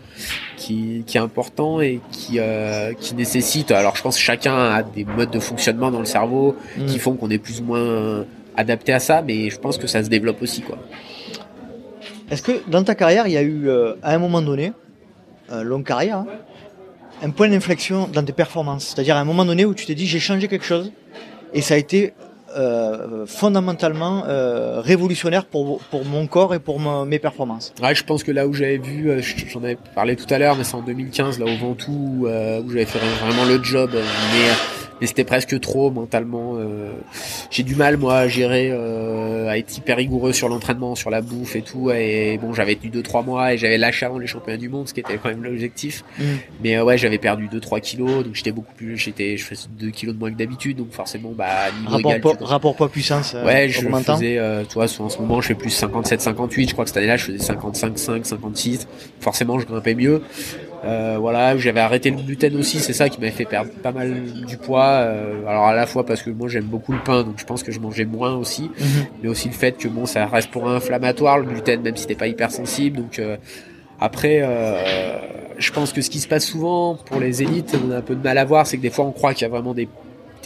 [0.55, 3.71] qui, qui est important et qui, euh, qui nécessite.
[3.71, 6.99] Alors, je pense que chacun a des modes de fonctionnement dans le cerveau qui mhm.
[6.99, 8.25] font qu'on est plus ou moins
[8.57, 10.77] adapté à ça, mais je pense que ça se développe aussi, quoi.
[12.29, 14.73] Est-ce que dans ta carrière, il y a eu, euh, à un moment donné,
[15.51, 16.27] euh, longue carrière, hein,
[17.23, 18.87] un point d'inflexion dans tes performances?
[18.87, 20.91] C'est-à-dire à un moment donné où tu t'es dit j'ai changé quelque chose
[21.53, 22.13] et ça a été
[22.57, 27.73] euh, fondamentalement euh, révolutionnaire pour, pour mon corps et pour mes performances.
[27.81, 30.55] Ouais, je pense que là où j'avais vu, euh, j'en avais parlé tout à l'heure,
[30.55, 34.49] mais c'est en 2015, là au Ventoux, euh, où j'avais fait vraiment le job, mais
[34.99, 36.55] mais c'était presque trop mentalement.
[36.57, 36.91] Euh,
[37.51, 41.21] j'ai du mal moi à gérer, euh, à être hyper rigoureux sur l'entraînement, sur la
[41.21, 41.91] bouffe et tout.
[41.91, 44.93] Et bon, j'avais tenu 2-3 mois et j'avais lâché avant les championnats du monde, ce
[44.93, 46.03] qui était quand même l'objectif.
[46.17, 46.23] Mm.
[46.63, 49.89] Mais euh, ouais, j'avais perdu 2-3 kilos, donc j'étais beaucoup plus, j'étais, je faisais 2
[49.89, 51.47] kilos de moins que d'habitude, donc forcément, bah
[51.79, 52.46] niveau rapport égal.
[52.47, 53.35] Rapport poids puissance.
[53.45, 56.69] ouais, je faisais, euh, tu vois, en ce moment, je fais plus 57-58.
[56.69, 58.87] Je crois que cette année-là, je faisais 55-5, 56.
[59.19, 60.21] Forcément, je grimpais mieux.
[60.85, 64.13] Euh, voilà, j'avais arrêté le gluten aussi, c'est ça qui m'avait fait perdre pas mal
[64.45, 64.85] du poids.
[64.85, 67.63] Euh, alors à la fois parce que moi j'aime beaucoup le pain, donc je pense
[67.63, 69.05] que je mangeais moins aussi, mhm.
[69.21, 72.05] mais aussi le fait que bon ça reste pour un inflammatoire le gluten, même si
[72.05, 72.97] t'es pas hypersensible.
[72.97, 73.37] Donc euh,
[73.99, 75.19] après, euh,
[75.57, 78.15] je pense que ce qui se passe souvent pour les élites, on a un peu
[78.15, 79.89] de mal à voir, c'est que des fois on croit qu'il y a vraiment des,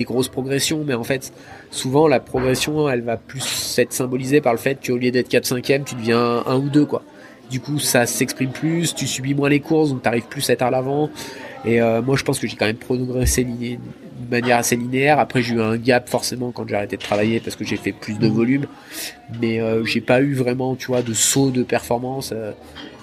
[0.02, 1.32] des grosses progressions, mais en fait
[1.70, 5.46] souvent la progression elle va plus être symbolisée par le fait qu'au lieu d'être 4
[5.46, 7.04] 5 tu deviens un ou deux quoi.
[7.52, 10.54] Du coup, ça s'exprime plus, tu subis moins les courses, donc tu arrives plus à
[10.54, 11.10] être à l'avant.
[11.66, 13.78] Et euh, moi, je pense que j'ai quand même progressé de
[14.32, 15.20] manière assez linéaire.
[15.20, 17.92] Après, j'ai eu un gap forcément quand j'ai arrêté de travailler parce que j'ai fait
[17.92, 18.68] plus de volume.
[19.42, 22.54] Mais euh, j'ai pas eu vraiment, tu vois, de saut de performance euh,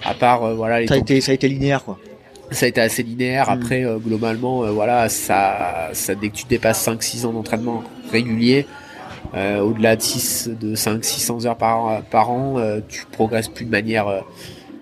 [0.03, 0.81] à part voilà.
[0.81, 1.99] Les ça a été, ça a été linéaire quoi.
[2.51, 3.49] Ça a été assez linéaire.
[3.49, 3.53] Mmh.
[3.53, 8.67] Après, globalement, voilà, ça, ça dès que tu dépasses 5-6 ans d'entraînement régulier,
[9.35, 13.67] euh, au-delà de 6, de 5, 600 heures par, par an, euh, tu progresses plus
[13.67, 14.25] de manière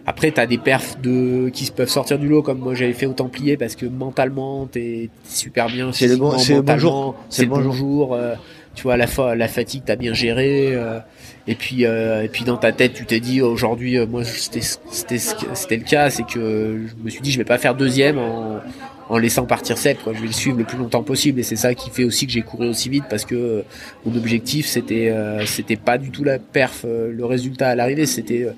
[0.07, 3.13] Après, t'as des perfs de qui peuvent sortir du lot, comme moi j'avais fait au
[3.13, 5.93] Templier, parce que mentalement, t'es super bien.
[5.93, 7.17] C'est le bon, c'est le bonjour.
[7.29, 8.15] C'est le bonjour.
[8.15, 8.35] Euh,
[8.77, 10.69] tu vois, la, fa la fatigue, t'as bien géré.
[10.73, 11.01] Euh,
[11.49, 15.77] et puis, euh, et puis dans ta tête, tu t'es dit aujourd'hui, moi c'était c'était
[15.77, 18.61] le cas, c'est que je me suis dit je vais pas faire deuxième en,
[19.09, 20.13] en laissant partir 7 quoi.
[20.13, 22.33] Je vais le suivre le plus longtemps possible et c'est ça qui fait aussi que
[22.33, 23.65] j'ai couru aussi vite parce que
[24.05, 25.15] mon objectif c'était
[25.47, 28.49] c'était pas du tout la perf, le résultat à l'arrivée, c'était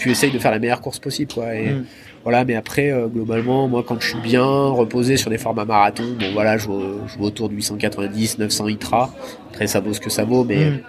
[0.00, 1.54] tu essayes de faire la meilleure course possible, quoi.
[1.54, 1.84] Et mm.
[2.22, 6.04] Voilà, mais après, euh, globalement, moi, quand je suis bien reposé sur des formats marathon,
[6.18, 9.10] bon, voilà, je vais, autour de 890, 900 ITRA.
[9.50, 10.80] Après, ça vaut ce que ça vaut, mais mm.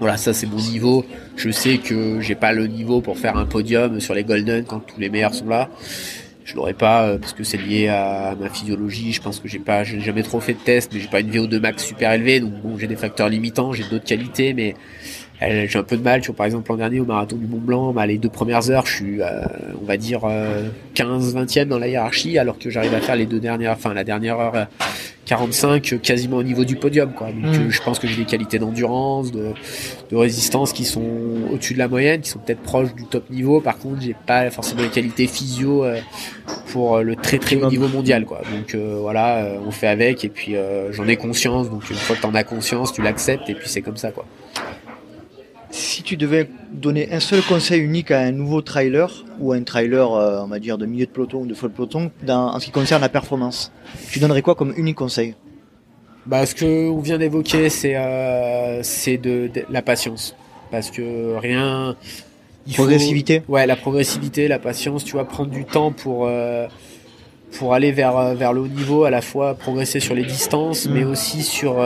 [0.00, 1.04] voilà, ça, c'est mon niveau.
[1.36, 4.80] Je sais que j'ai pas le niveau pour faire un podium sur les Golden quand
[4.80, 5.68] tous les meilleurs sont là.
[6.44, 9.12] Je l'aurais pas euh, parce que c'est lié à ma physiologie.
[9.12, 11.30] Je pense que j'ai pas, j'ai jamais trop fait de tests, mais j'ai pas une
[11.30, 14.74] VO2 max super élevée, donc bon, j'ai des facteurs limitants, j'ai d'autres qualités, mais
[15.40, 17.58] j'ai un peu de mal, tu vois, par exemple l'an dernier au marathon du Mont
[17.58, 19.42] Blanc, bah, les deux premières heures, je suis, euh,
[19.80, 20.20] on va dire,
[20.94, 24.04] 15-20e euh, dans la hiérarchie, alors que j'arrive à faire les deux dernières, enfin la
[24.04, 24.66] dernière heure
[25.26, 27.28] 45 euh, quasiment au niveau du podium, quoi.
[27.28, 27.70] Donc mm.
[27.70, 29.52] je pense que j'ai des qualités d'endurance, de,
[30.10, 31.04] de, résistance qui sont
[31.52, 33.60] au-dessus de la moyenne, qui sont peut-être proches du top niveau.
[33.60, 35.84] Par contre, j'ai pas forcément les qualités physio
[36.68, 38.40] pour le très très haut niveau mondial, quoi.
[38.50, 40.54] Donc voilà, on fait avec, et puis
[40.92, 41.68] j'en ai conscience.
[41.68, 44.24] Donc une fois que t'en as conscience, tu l'acceptes, et puis c'est comme ça, quoi
[45.70, 50.12] si tu devais donner un seul conseil unique à un nouveau trailer ou un trailer,
[50.12, 52.70] euh, on va dire, de milieu de peloton ou de full peloton, en ce qui
[52.70, 53.72] concerne la performance,
[54.10, 55.34] tu donnerais quoi comme unique conseil?
[56.24, 60.34] Bah, Ce que on vient d'évoquer, c'est euh, de, la patience.
[60.70, 61.96] Parce que rien.
[62.74, 66.26] progressivité Ouais, la progressivité, la patience, tu vois, prendre du temps pour.
[66.26, 66.66] Euh,
[67.58, 70.92] pour aller vers, vers le haut niveau, à la fois progresser sur les distances, mm.
[70.92, 71.76] mais aussi sur,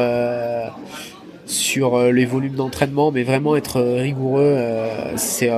[1.50, 5.50] sur euh, les volumes d'entraînement, mais vraiment être euh, rigoureux, euh, c'est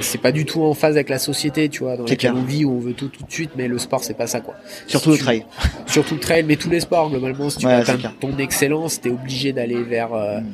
[0.00, 2.64] c'est pas du tout en phase avec la société, tu vois, dans laquelle on vit
[2.64, 4.54] où on veut tout tout de suite, mais le sport c'est pas ça quoi.
[4.86, 5.44] Surtout le trail.
[5.86, 9.10] Surtout le trail, mais tous les sports globalement, si tu veux atteindre ton excellence, t'es
[9.10, 10.44] obligé d'aller vers mm.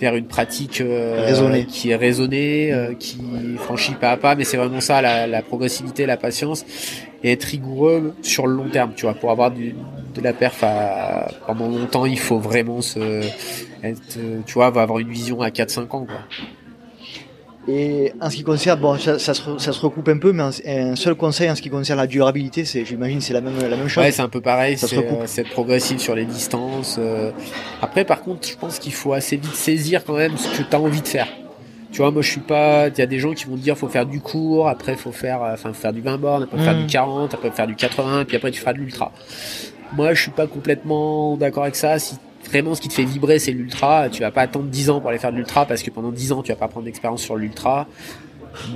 [0.00, 0.82] vers une pratique
[1.68, 3.18] qui est raisonnée, qui
[3.58, 6.64] franchit pas à pas, mais c'est vraiment ça la, la, progressivité, la patience
[7.24, 9.74] et être rigoureux sur le long terme, tu vois, pour avoir du,
[10.14, 15.10] de la perf à, pendant longtemps, il faut vraiment se euh, tu vois, avoir une
[15.10, 16.20] vision à 4-5 ans, quoi.
[17.66, 20.42] Et en ce qui concerne, bon, ça, ça, se, ça, se, recoupe un peu, mais
[20.66, 23.74] un, seul conseil en ce qui concerne la durabilité, c'est, j'imagine, c'est la même, la
[23.74, 24.04] même chose.
[24.04, 24.76] Ouais, c'est un peu pareil.
[24.76, 26.96] C'est, euh, progressif sur les distances.
[26.98, 27.30] Euh.
[27.80, 30.76] Après, par contre, je pense qu'il faut assez vite saisir quand même ce que tu
[30.76, 31.28] as envie de faire.
[31.94, 32.88] Tu vois, moi, je suis pas.
[32.88, 35.42] Il y a des gens qui vont dire, faut faire du court, après, faut faire,
[35.42, 37.34] enfin, faire du 20 bornes, après, faire du 40, mm.
[37.36, 39.12] après, faire du 80, puis après, tu feras de l'ultra.
[39.92, 42.00] Moi, je suis pas complètement d'accord avec ça.
[42.00, 44.08] Si vraiment ce qui te fait vibrer c'est l'ultra.
[44.10, 46.32] Tu vas pas attendre 10 ans pour aller faire de l'ultra parce que pendant 10
[46.32, 47.86] ans tu vas pas prendre d'expérience sur l'ultra.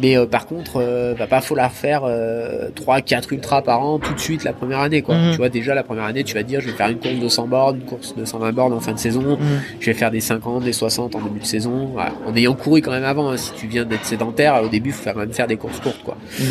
[0.00, 3.98] Mais euh, par contre, euh, va pas falloir faire euh, 3 4 ultras par an
[3.98, 5.16] tout de suite la première année quoi.
[5.16, 5.30] Mhm.
[5.32, 7.28] Tu vois déjà la première année, tu vas dire je vais faire une course de
[7.28, 9.38] 100 bornes, une course de 120 bornes en fin de saison, mhm.
[9.80, 11.94] je vais faire des 50, des 60 en début de saison,
[12.26, 13.36] en ayant couru quand même avant hein.
[13.36, 16.02] si tu viens d'être sédentaire, au début il faut quand même faire des courses courtes
[16.04, 16.16] quoi.
[16.38, 16.46] Mhm.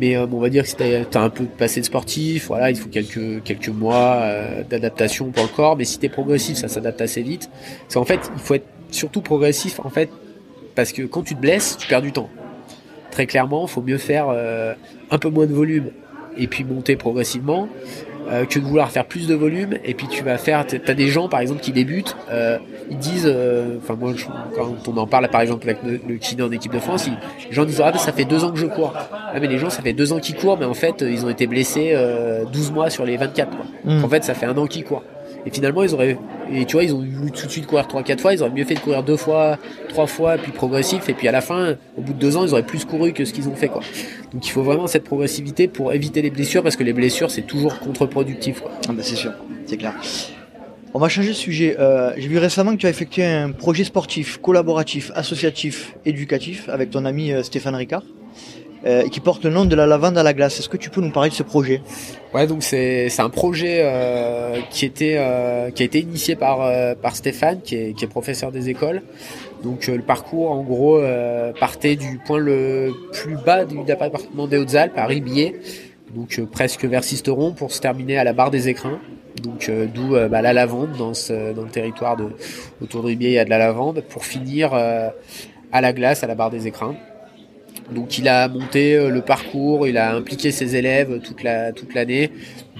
[0.00, 2.70] Mais euh, on va dire que si tu as un peu passé de sportif, voilà,
[2.70, 4.22] il faut quelques quelques mois
[4.68, 7.50] d'adaptation pour le corps, mais si tu es progressif, ça s'adapte assez vite.
[7.88, 10.10] C'est en fait, il faut être surtout progressif en fait
[10.74, 12.30] parce que quand tu te blesses, tu perds du temps
[13.18, 14.74] très clairement, il faut mieux faire euh,
[15.10, 15.90] un peu moins de volume
[16.36, 17.68] et puis monter progressivement
[18.30, 21.08] euh, que de vouloir faire plus de volume et puis tu vas faire t'as des
[21.08, 22.58] gens par exemple qui débutent euh,
[22.90, 23.26] ils disent
[23.82, 24.12] enfin moi
[24.54, 27.64] quand on en parle par exemple avec le, kiné en équipe de France les gens
[27.64, 29.94] disent ah ça fait deux ans que je cours ah mais les gens ça fait
[29.94, 31.96] deux ans qu'ils courent mais en fait ils ont été blessés
[32.52, 33.66] 12 mois sur les 24 quoi.
[33.84, 34.04] Mmh.
[34.04, 35.02] en fait ça fait un an qu'ils courent
[35.48, 36.18] et finalement, ils auraient,
[36.52, 38.74] et tu ils ont voulu tout de suite courir 3-4 fois, ils auraient mieux fait
[38.74, 39.56] de courir deux fois,
[39.88, 42.52] trois fois, puis progressif, et puis à la fin, au bout de deux ans, ils
[42.52, 43.70] auraient plus couru que ce qu'ils ont fait.
[44.34, 47.46] Donc il faut vraiment cette progressivité pour éviter les blessures, parce que les blessures, c'est
[47.46, 48.62] toujours contre-productif.
[48.90, 49.32] Ah bah c'est sûr,
[49.64, 49.94] c'est clair.
[50.92, 51.76] On va changer de sujet.
[51.78, 56.90] Euh, J'ai vu récemment que tu as effectué un projet sportif, collaboratif, associatif, éducatif avec
[56.90, 58.02] ton ami euh, Stéphane Ricard.
[58.86, 60.60] Euh, qui porte le nom de la lavande à la glace.
[60.60, 61.82] Est-ce que tu peux nous parler de ce projet?
[62.32, 66.94] Ouais, donc c'est un projet euh, qui était euh, qui a été initié par euh,
[66.94, 69.02] par Stéphane, qui est qui est professeur des écoles.
[69.64, 71.00] Donc le parcours, en gros,
[71.58, 75.56] partait du point le plus bas du département des Hautes-Alpes, à Ribier,
[76.14, 79.00] donc presque vers Sisteron, pour se terminer à la barre des Écrins.
[79.42, 82.26] Donc d'où bah, la lavande dans ce dans le territoire de
[82.80, 86.28] autour de Ribier, il y a de la lavande, pour finir à la glace à
[86.28, 86.94] la barre des Écrins.
[87.94, 91.94] Donc il a monté euh, le parcours, il a impliqué ses élèves toute la toute
[91.94, 92.30] l'année.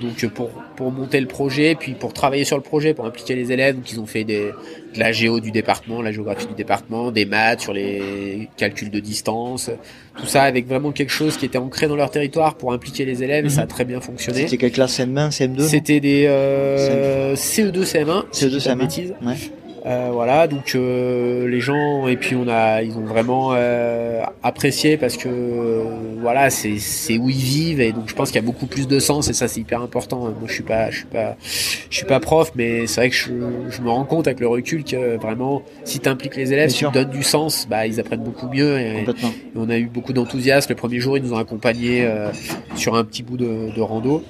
[0.02, 3.34] Donc euh, pour pour monter le projet, puis pour travailler sur le projet, pour impliquer
[3.34, 4.52] les élèves, donc ils ont fait des,
[4.94, 9.00] de la géo du département, la géographie du département, des maths sur les calculs de
[9.00, 9.70] distance,
[10.18, 13.22] tout ça avec vraiment quelque chose qui était ancré dans leur territoire pour impliquer les
[13.22, 13.70] élèves et ça a Mhm.
[13.70, 14.42] très bien fonctionné.
[14.42, 18.74] C'était quelle classe CM1, CM2 C'était des euh, CE2, CM1, si je CE2, dis pas
[18.74, 18.78] de CM1.
[18.78, 19.14] bêtises.
[19.24, 19.34] Ouais.
[19.87, 24.97] Euh, voilà, donc euh, les gens et puis on a, ils ont vraiment euh, apprécié
[24.97, 25.85] parce que euh,
[26.20, 28.89] voilà, c'est c'est où ils vivent et donc je pense qu'il y a beaucoup plus
[28.89, 30.20] de sens et ça c'est hyper important.
[30.20, 33.16] Moi je suis pas, je suis pas, je suis pas prof, mais c'est vrai que
[33.16, 33.31] je,
[33.70, 36.91] je me rends compte avec le recul que vraiment si t'impliques les élèves, si tu
[36.91, 39.05] donnes du sens, bah ils apprennent beaucoup mieux et
[39.55, 40.70] on a eu beaucoup d'enthousiasme.
[40.70, 42.31] Le premier jour, ils nous ont accompagnés euh,
[42.74, 44.24] sur un petit bout de, de rando.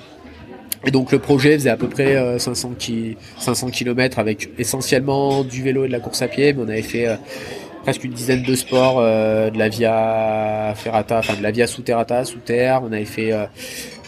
[0.89, 5.45] Et donc le projet faisait à peu près euh, 500, ki 500 km avec essentiellement
[5.45, 7.17] du vélo et de la course à pied, mais on avait fait euh,
[7.83, 11.83] presque une dizaine de sports, euh, de la via ferrata, enfin de la via sous
[11.83, 12.81] terrata, sous terre.
[12.85, 13.45] On avait fait euh,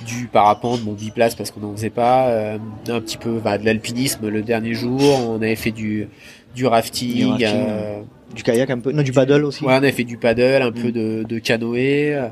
[0.07, 2.57] du parapente, bon biplace parce qu'on n'en faisait pas, euh,
[2.89, 5.03] un petit peu bah, de l'alpinisme le dernier jour.
[5.29, 6.09] On avait fait du
[6.55, 7.15] du rafting.
[7.17, 8.01] Du rafting, euh,
[8.35, 9.63] Du kayak un peu, non du paddle aussi.
[9.67, 10.75] Ouais, on a fait du paddle, un Mm.
[10.83, 12.29] peu de, de canoë, euh,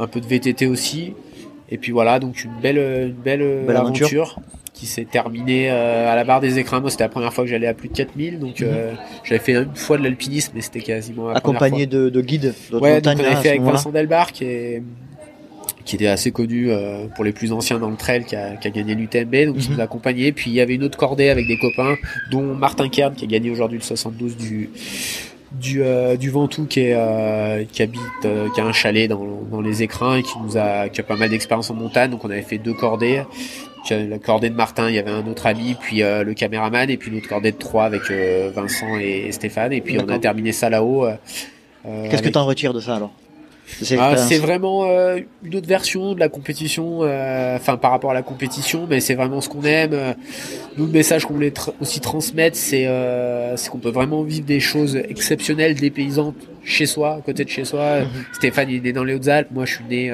[0.00, 1.12] un peu de VTT aussi.
[1.70, 4.06] Et puis voilà, donc une belle, une belle, Belle aventure.
[4.06, 4.38] aventure,
[4.72, 6.80] qui s'est terminée euh, à la barre des écrins.
[6.80, 8.92] Moi, c'était la première fois que j'allais à plus de 4000, donc euh,
[9.24, 11.36] j'avais fait une fois de l'alpinisme, mais c'était quasiment la Mhm.
[11.38, 13.62] Accompagné de, de guides Ouais, donc on avait à fait avec.
[13.62, 14.82] Vincent Delbar, qui est
[15.84, 18.66] qui était assez connu euh, pour les plus anciens dans le trail, qui a, qui
[18.66, 19.74] a gagné l'UTMB, donc il Mhm.
[19.76, 20.32] nous a accompagnés.
[20.32, 21.94] Puis il y avait une autre cordée avec des copains,
[22.32, 24.68] dont Martin Kern, qui a gagné aujourd'hui le 72 du
[25.60, 29.24] du, euh, du Ventoux qui est euh, qui habite euh, qui a un chalet dans,
[29.50, 32.10] dans les écrins et qui nous a qui a pas mal d'expérience en montagne.
[32.10, 33.22] Donc on avait fait deux cordées.
[33.90, 36.90] Euh, la cordée de Martin il y avait un autre ami puis euh, le caméraman
[36.90, 39.72] et puis l'autre cordée de trois avec euh, Vincent et Stéphane.
[39.72, 41.06] Et puis on a terminé ça là-haut
[41.84, 43.12] Qu'est-ce que tu en retires de ça alors?
[43.82, 48.12] Cette ah, c'est vraiment euh, une autre version de la compétition, euh, enfin par rapport
[48.12, 49.92] à la compétition, mais c'est vraiment ce qu'on aime.
[49.92, 50.14] Euh,
[50.76, 54.60] Nous, le message qu'on voulait aussi transmettre, c'est euh, c'est qu'on peut vraiment vivre des
[54.60, 58.00] choses exceptionnelles, dépaysantes chez soi, à côté de chez soi.
[58.00, 58.06] Mhm.
[58.32, 60.12] Stéphane, il est né dans les Hautes-Alpes, moi je suis né...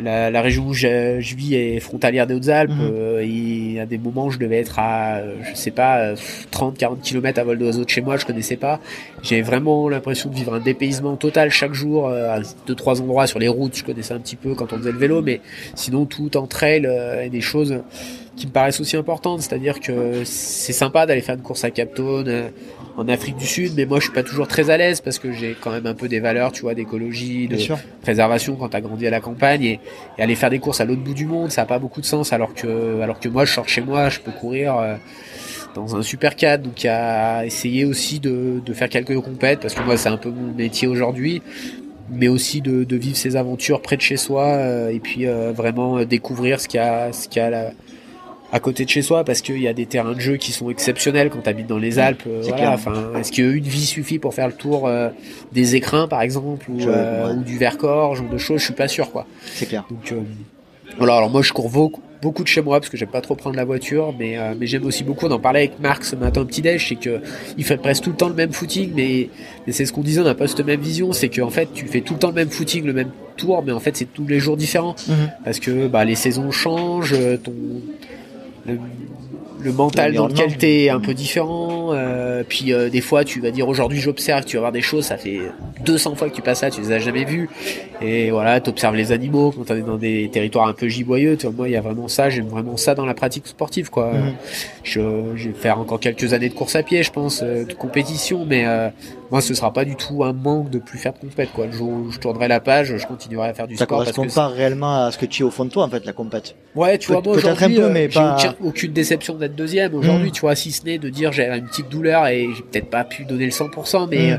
[0.00, 2.70] euh, la, la région où je, je vis est frontalière des Hautes-Alpes.
[2.70, 2.90] Mhm.
[2.92, 7.00] Euh, il y a des moments, je devais être à, euh, je sais pas, 30-40
[7.00, 8.80] km à vol d'oiseau de chez moi, je connaissais pas.
[9.22, 13.26] J'ai vraiment l'impression de vivre un dépaysement total chaque jour euh, à deux trois endroits
[13.26, 13.76] sur les routes.
[13.76, 15.40] Je connaissais un petit peu quand on faisait le vélo, mais
[15.74, 17.82] sinon tout en trail euh, et des choses
[18.36, 19.42] qui me paraissent aussi importantes.
[19.42, 22.48] C'est-à-dire que c'est sympa d'aller faire une course à Captone euh,
[22.96, 25.32] en Afrique du Sud, mais moi je suis pas toujours très à l'aise parce que
[25.32, 27.58] j'ai quand même un peu des valeurs, tu vois, d'écologie, de
[28.00, 29.80] préservation quand t'as grandi à la campagne et,
[30.18, 32.06] et aller faire des courses à l'autre bout du monde, ça a pas beaucoup de
[32.06, 32.32] sens.
[32.32, 34.76] Alors que alors que moi je sors chez moi, je peux courir.
[34.76, 34.96] euh,
[35.74, 39.82] dans un super cadre, donc à essayer aussi de, de faire quelques compètes, parce que
[39.82, 41.42] moi c'est un peu mon métier aujourd'hui,
[42.10, 46.04] mais aussi de, vivre ces aventures près de chez soi, euh, et puis euh, vraiment
[46.04, 47.70] découvrir ce qu'il y a, ce qu'il y a là,
[48.52, 50.70] à côté de chez soi, parce qu'il y a des terrains de jeu qui sont
[50.70, 52.22] exceptionnels quand tu habites dans les Alpes.
[52.26, 52.72] euh, c'est voilà, clair.
[52.72, 55.08] enfin, est-ce qu'une vie suffit pour faire le tour euh,
[55.52, 57.34] des écrins, par exemple, ou, Je- euh, ouais.
[57.38, 59.26] ou du Vercors, genre de choses Je suis pas sûr, quoi.
[59.54, 59.84] C'est clair.
[59.90, 60.20] Donc euh,
[60.98, 63.36] voilà, alors moi je cours beaucoup, beaucoup de chez moi parce que j'aime pas trop
[63.36, 66.40] prendre la voiture, mais, euh, mais j'aime aussi beaucoup d'en parler avec Marc ce matin
[66.40, 67.20] au petit déj, c'est que
[67.56, 69.30] il fait presque tout le temps le même footing, mais,
[69.66, 71.86] mais c'est ce qu'on disait, on n'a pas cette même vision, c'est qu'en fait tu
[71.86, 74.26] fais tout le temps le même footing, le même tour, mais en fait c'est tous
[74.26, 75.30] les jours différents Mhm.
[75.44, 77.52] parce que bah, les saisons changent, euh, ton
[78.66, 78.78] le,
[79.62, 81.90] le mental dans lequel t'es est un peu différent.
[81.92, 85.04] euh, puis euh, des fois, tu vas dire aujourd'hui j'observe, tu vas voir des choses,
[85.04, 85.40] ça fait
[85.84, 87.48] 200 fois que tu passes là, tu les as jamais vues.
[88.00, 91.36] Et voilà, t'observes les animaux quand t'es dans des territoires un peu giboyeux.
[91.36, 93.90] Tu vois, moi, il y a vraiment ça, j'aime vraiment ça dans la pratique sportive,
[93.90, 94.12] quoi.
[94.12, 94.32] Mhm.
[94.82, 95.00] Je,
[95.36, 98.46] je vais faire encore quelques années de course à pied, je pense, euh, de compétition,
[98.48, 98.88] mais euh,
[99.30, 101.66] moi, ce sera pas du tout un manque de plus faire de compète, quoi.
[101.66, 104.12] Le jour où je tournerai la page, je continuerai à faire du Ça sport parce
[104.12, 106.04] correspond que pas réellement à ce que tu es au fond de toi en fait
[106.04, 106.56] la compète.
[106.74, 109.94] Ouais, tu vois, moi aujourd'hui, euh, j'ai pas- aucune déception d'être deuxième.
[109.94, 110.32] Aujourd'hui, Mm.
[110.32, 113.04] tu vois, si ce n'est de dire j'avais une petite douleur et j'ai peut-être pas
[113.04, 114.32] pu donner le 100%, mais Mm.
[114.34, 114.36] euh,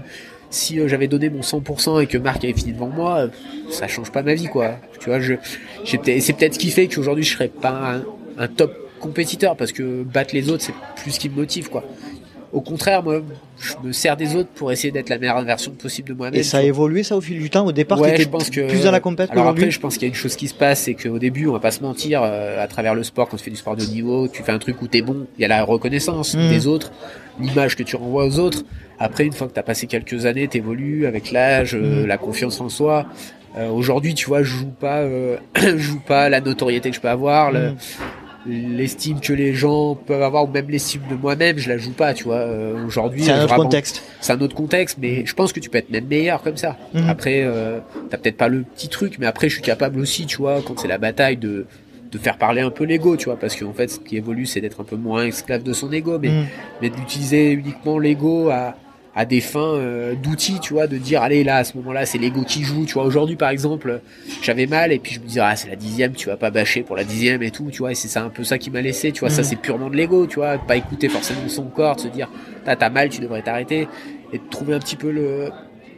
[0.50, 3.28] si euh, j'avais donné mon 100% et que Marc avait fini devant moi, euh,
[3.70, 4.72] ça change pas ma vie, quoi.
[5.00, 5.36] Tu vois, je,
[5.86, 8.74] j'ai peut-être, et c'est peut-être ce qui fait qu'aujourd'hui je serais pas un, un top
[9.00, 11.84] compétiteur parce que battre les autres, c'est plus ce qui me motive, quoi.
[12.54, 13.22] Au contraire, moi,
[13.60, 16.38] je me sers des autres pour essayer d'être la meilleure version possible de moi-même.
[16.40, 17.66] Et ça a évolué ça au fil du temps.
[17.66, 19.94] Au départ, Ouais, t'étais je pense que plus dans la compète Alors après, je pense
[19.94, 21.82] qu'il y a une chose qui se passe, c'est qu'au début, on va pas se
[21.82, 24.44] mentir, euh, à travers le sport, quand tu fais du sport de haut niveau, tu
[24.44, 26.50] fais un truc où t'es bon, il y a la reconnaissance Mhm.
[26.50, 26.92] des autres,
[27.40, 28.64] l'image que tu renvoies aux autres.
[29.00, 32.08] Après, une fois que t'as passé quelques années, t'évolues avec l'âge, euh, Mhm.
[32.08, 33.06] la confiance en soi.
[33.58, 37.02] Euh, Aujourd'hui, tu vois, je joue pas, euh, je joue pas la notoriété que je
[37.02, 37.76] peux avoir, le- Mhm.
[38.48, 42.14] L'estime que les gens peuvent avoir ou même l'estime de moi-même, je la joue pas,
[42.14, 42.38] tu vois.
[42.38, 44.02] Euh, aujourd'hui, c'est un euh, autre vraiment- contexte.
[44.20, 46.78] c'est un autre contexte, mais je pense que tu peux être même meilleur comme ça.
[46.94, 47.08] Mhm.
[47.10, 47.80] Après, euh,
[48.10, 50.80] t'as peut-être pas le petit truc, mais après, je suis capable aussi, tu vois, quand
[50.80, 51.66] c'est la bataille, de
[52.12, 54.60] de faire parler un peu l'ego, tu vois, parce qu'en fait, ce qui évolue, c'est
[54.60, 56.46] d'être un peu moins esclave de son ego, mais Mm.
[56.82, 58.76] mais d'utiliser uniquement l'ego à
[59.14, 62.18] à des fins euh, d'outils, tu vois, de dire allez là à ce moment-là c'est
[62.18, 63.04] l'ego qui joue, tu vois.
[63.04, 64.00] Aujourd'hui par exemple,
[64.42, 66.82] j'avais mal et puis je me disais ah c'est la dixième, tu vas pas bâcher
[66.84, 67.92] pour la dixième et tout, tu vois.
[67.92, 69.30] Et c'est ça un peu ça qui m'a laissé, tu vois.
[69.30, 69.48] Ça Mhm.
[69.48, 72.30] c'est purement de l'ego, tu vois, de pas écouter forcément son corps, de se dire
[72.64, 73.88] t'as t'as mal, tu devrais t'arrêter
[74.32, 75.50] et de trouver un petit peu le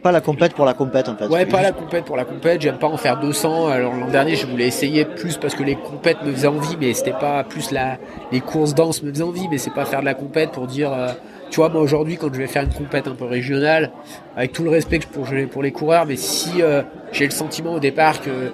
[0.02, 1.28] Pas la compète pour la compète en fait.
[1.28, 2.60] Ouais, pas la compète pour la compète.
[2.60, 3.68] J'aime pas en faire 200.
[3.68, 6.92] Alors l'an dernier, je voulais essayer plus parce que les compètes me faisaient envie, mais
[6.94, 7.96] c'était pas plus la
[8.32, 10.92] les courses danse me faisaient envie, mais c'est pas faire de la compète pour dire.
[10.92, 11.12] euh,
[11.50, 13.90] tu vois, moi aujourd'hui, quand je vais faire une compète un peu régionale,
[14.36, 16.82] avec tout le respect que je pour, pour les coureurs, mais si euh,
[17.12, 18.52] j'ai le sentiment au départ que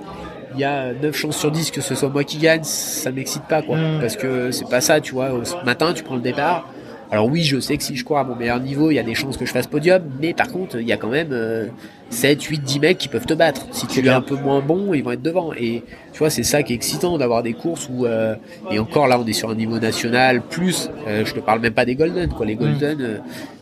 [0.54, 3.44] il y a 9 chances sur 10 que ce soit moi qui gagne, ça m'excite
[3.44, 3.76] pas, quoi.
[3.76, 4.00] Mm.
[4.00, 5.32] Parce que c'est pas ça, tu vois.
[5.32, 6.66] Au matin, tu prends le départ.
[7.10, 9.02] Alors oui, je sais que si je cours à mon meilleur niveau, il y a
[9.02, 11.66] des chances que je fasse podium, mais par contre, il y a quand même euh,
[12.10, 13.66] 7, 8, 10 mecs qui peuvent te battre.
[13.72, 15.52] Si tu es un peu moins bon, ils vont être devant.
[15.54, 15.82] Et
[16.12, 18.36] tu vois, c'est ça qui est excitant d'avoir des courses où, euh,
[18.70, 21.72] et encore là, on est sur un niveau national, plus, euh, je te parle même
[21.72, 22.46] pas des Golden, quoi.
[22.46, 23.18] Les Golden, euh,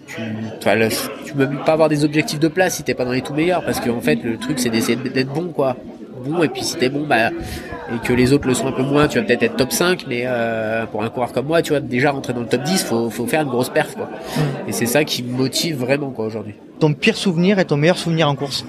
[0.06, 0.22] tu,
[1.24, 3.34] tu peux même pas avoir des objectifs de place si t'es pas dans les tout
[3.34, 5.76] meilleurs, parce qu'en fait, le truc, c'est d'essayer d'être bon, quoi.
[6.18, 8.82] Bon, et puis si t'es bon, bah, et que les autres le sont un peu
[8.82, 11.70] moins, tu vas peut-être être top 5, mais euh, pour un coureur comme moi, tu
[11.70, 14.10] vois, déjà rentrer dans le top 10, faut, faut faire une grosse perf, quoi.
[14.66, 16.54] Et c'est ça qui me motive vraiment, quoi, aujourd'hui.
[16.80, 18.64] Ton pire souvenir et ton meilleur souvenir en course?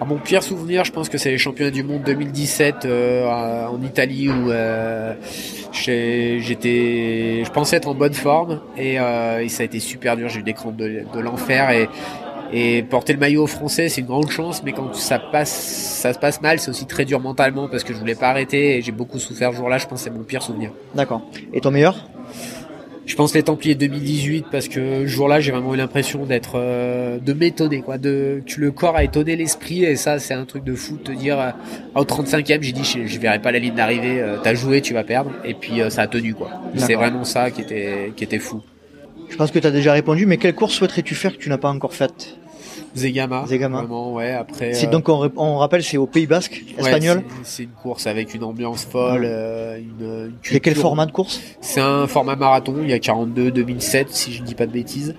[0.00, 3.82] Alors, mon pire souvenir, je pense que c'est les championnats du monde 2017 euh, en
[3.82, 5.12] Italie où euh,
[5.74, 10.30] j'étais, je pensais être en bonne forme et, euh, et ça a été super dur.
[10.30, 11.86] J'ai eu des crampes de, de l'enfer et,
[12.52, 16.18] et porter le maillot français, c'est une grande chance, mais quand ça passe, ça se
[16.18, 18.92] passe mal, c'est aussi très dur mentalement parce que je voulais pas arrêter et j'ai
[18.92, 19.78] beaucoup souffert ce jour-là.
[19.78, 20.72] Je pense que c'est mon pire souvenir.
[20.94, 21.22] D'accord.
[21.52, 22.08] Et ton meilleur?
[23.06, 27.18] Je pense les Templiers 2018 parce que ce jour-là j'ai vraiment eu l'impression d'être euh,
[27.18, 30.62] de m'étonner quoi, de que le corps a étonné l'esprit et ça c'est un truc
[30.62, 31.50] de fou de te dire euh,
[31.96, 34.94] au 35e j'ai dit je, je verrai pas la ligne d'arrivée, euh, t'as joué tu
[34.94, 36.50] vas perdre et puis euh, ça a tenu quoi.
[36.76, 38.62] C'est vraiment ça qui était qui était fou.
[39.30, 41.58] Je pense que tu as déjà répondu, mais quelle course souhaiterais-tu faire que tu n'as
[41.58, 42.36] pas encore faite?
[42.96, 43.78] Zegama, Zegama.
[43.78, 44.74] vraiment ouais après.
[44.74, 47.22] C'est euh, donc on, on rappelle, c'est au Pays Basque, ouais, espagnol.
[47.44, 51.12] c'est- c'est une course avec une ambiance folle, euh, une, une C'est quel format de
[51.12, 51.40] course?
[51.60, 54.72] C'est un format marathon, il y a 42 2007 si je ne dis pas de
[54.72, 55.14] bêtises.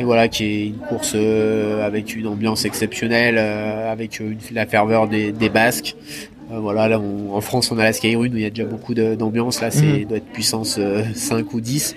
[0.00, 4.38] Et voilà qui est une course euh, avec une ambiance exceptionnelle euh, avec euh, une-
[4.56, 5.94] la ferveur des, des Basques.
[6.52, 8.64] Euh, voilà, là on- en France on a la Skyrun où il y a déjà
[8.64, 10.04] beaucoup d'ambiance là, c'est Mhm.
[10.06, 11.94] doit être puissance euh, 5 ou 10.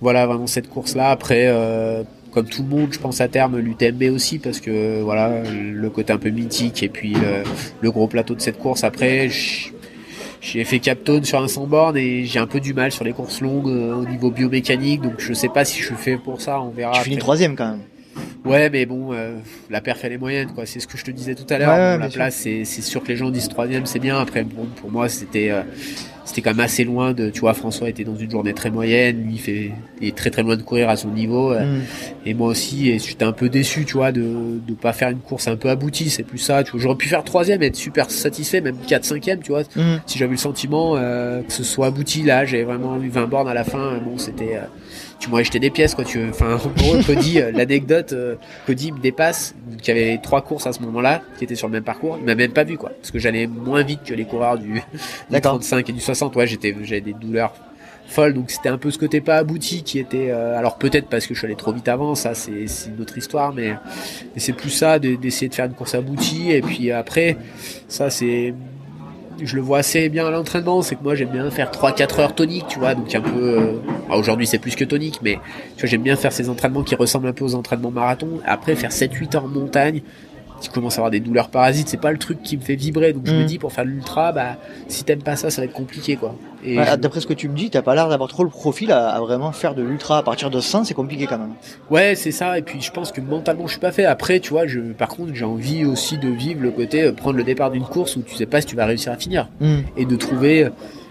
[0.00, 3.58] Voilà vraiment cette course là après euh, comme tout le monde, je pense à terme
[3.58, 7.42] l'UTMB aussi parce que voilà le côté un peu mythique et puis le,
[7.80, 8.84] le gros plateau de cette course.
[8.84, 9.28] Après,
[10.40, 13.12] j'ai fait Captone sur un 100 bornes et j'ai un peu du mal sur les
[13.12, 16.40] courses longues euh, au niveau biomécanique, donc je sais pas si je suis fait pour
[16.40, 16.60] ça.
[16.60, 16.92] On verra.
[16.92, 17.80] Tu finis troisième quand même.
[18.44, 19.38] Ouais, mais bon, euh,
[19.68, 20.64] la perf elle est moyenne, quoi.
[20.64, 21.70] C'est ce que je te disais tout à l'heure.
[21.70, 22.18] Ouais, Bon, la sûr.
[22.18, 24.18] place, c'est c'est sûr que les gens disent troisième, c'est bien.
[24.18, 25.62] Après, bon, pour moi, c'était euh,
[26.28, 27.30] c'était quand même assez loin de.
[27.30, 29.24] Tu vois, François était dans une journée très moyenne.
[29.24, 31.52] Lui, il fait il est très très loin de courir à son niveau.
[31.52, 31.80] euh, Mm.
[32.26, 35.18] et moi aussi, et j'étais un peu déçu, tu vois, de de pas faire une
[35.18, 36.10] course un peu aboutie.
[36.10, 36.62] C'est plus ça.
[36.62, 39.62] Tu vois, j'aurais pu faire troisième, et être super satisfait, même 4 cinquième, tu vois.
[39.74, 40.00] Mm.
[40.06, 43.26] Si j'avais eu le sentiment euh, que ce soit abouti, là, j'ai vraiment eu 20
[43.26, 43.78] bornes à la fin.
[43.78, 44.60] euh, Bon, c'était, euh,
[45.18, 46.04] tu m'aurais jeté des pièces, quoi.
[46.04, 49.54] Tu, enfin, en gros, Cody, euh, l'anecdote, euh, Cody me dépasse.
[49.82, 52.16] Il y avait trois courses à ce moment-là qui étaient sur le même parcours.
[52.20, 54.72] Il m'a même pas vu, quoi, parce que j'allais moins vite que les coureurs du,
[54.74, 54.82] du
[55.30, 55.52] D'accord.
[55.54, 56.36] 35 et du 60.
[56.36, 57.52] Ouais, j'étais, j'avais des douleurs
[58.06, 60.28] folles, donc c'était un peu ce côté pas abouti qui était.
[60.30, 63.02] euh, alors peut-être parce que je suis allé trop vite avant, ça c'est c'est une
[63.02, 63.74] autre histoire, mais,
[64.34, 67.36] mais c'est plus ça de- d'essayer de faire une course aboutie et puis après,
[67.86, 68.54] ça c'est
[69.42, 72.34] je le vois assez bien à l'entraînement, c'est que moi j'aime bien faire 3-4 heures
[72.34, 73.58] toniques, tu vois, donc un peu...
[73.58, 73.72] euh,
[74.10, 75.38] ah, Aujourd'hui c'est plus que tonique, mais
[75.76, 78.40] tu vois, j'aime bien faire ces entraînements qui ressemblent un peu aux entraînements marathon.
[78.46, 80.02] Après faire 7-8 heures en montagne,
[80.60, 83.12] tu commences à avoir des douleurs parasites, c'est pas le truc qui me fait vibrer,
[83.12, 83.38] donc je Mm.
[83.38, 84.56] me dis pour faire l'ultra, bah
[84.88, 86.34] si t'aimes pas ça, ça va être compliqué quoi.
[86.64, 88.50] Et Ouais, je- D'après ce que tu me dis, t'as pas l'air d'avoir trop le
[88.50, 91.52] profil à, à vraiment faire de l'ultra à partir de 100, c'est compliqué quand même.
[91.90, 92.58] Ouais, c'est ça.
[92.58, 94.04] Et puis je pense que mentalement, je suis pas fait.
[94.04, 97.36] Après, tu vois, je, par contre, j'ai envie aussi de vivre le côté euh, prendre
[97.36, 99.76] le départ d'une course où tu sais pas si tu vas réussir à finir Mm.
[99.96, 100.64] et de trouver.
[100.64, 100.70] euh,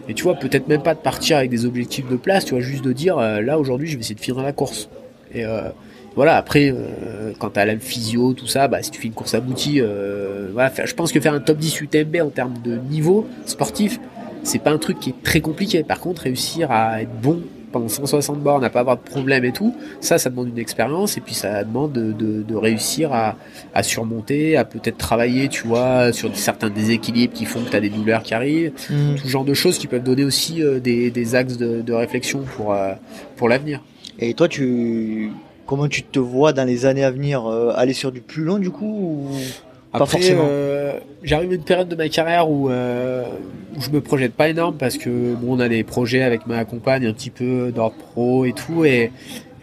[0.10, 2.46] Et tu vois, peut-être même pas de partir avec des objectifs de place.
[2.46, 4.88] Tu vois, juste de dire euh, là aujourd'hui, je vais essayer de finir la course.
[5.34, 5.64] Et euh,
[6.18, 6.36] voilà.
[6.36, 9.80] Après, euh, quand t'as la physio, tout ça, bah si tu fais une course aboutie,
[9.80, 10.72] euh, voilà.
[10.84, 14.00] je pense que faire un top 10 UTMB en termes de niveau sportif,
[14.44, 15.84] c'est pas un truc qui est très compliqué.
[15.84, 17.42] Par contre, réussir à être bon
[17.72, 21.18] pendant 160 bornes, à pas avoir de problème et tout, ça, ça demande une expérience
[21.18, 23.36] et puis ça demande de, de, de réussir à,
[23.74, 27.82] à, surmonter, à peut-être travailler, tu vois, sur certains déséquilibres qui font que tu as
[27.82, 29.16] des douleurs qui arrivent, Mm.
[29.16, 31.94] tout ce genre de choses qui peuvent donner aussi euh, des, des axes de, de
[31.94, 32.94] réflexion pour, euh,
[33.36, 33.84] pour l'avenir.
[34.18, 35.32] Et toi, tu
[35.68, 38.58] comment tu te vois dans les années à venir euh, aller sur du plus long
[38.58, 39.36] du coup ou
[39.92, 43.24] pas Après, forcément euh, j'arrive à une période de ma carrière où, euh,
[43.76, 46.66] où je me projette pas énorme parce que bon, on a des projets avec ma
[46.66, 49.12] compagne un petit peu d'ordre pro et tout et,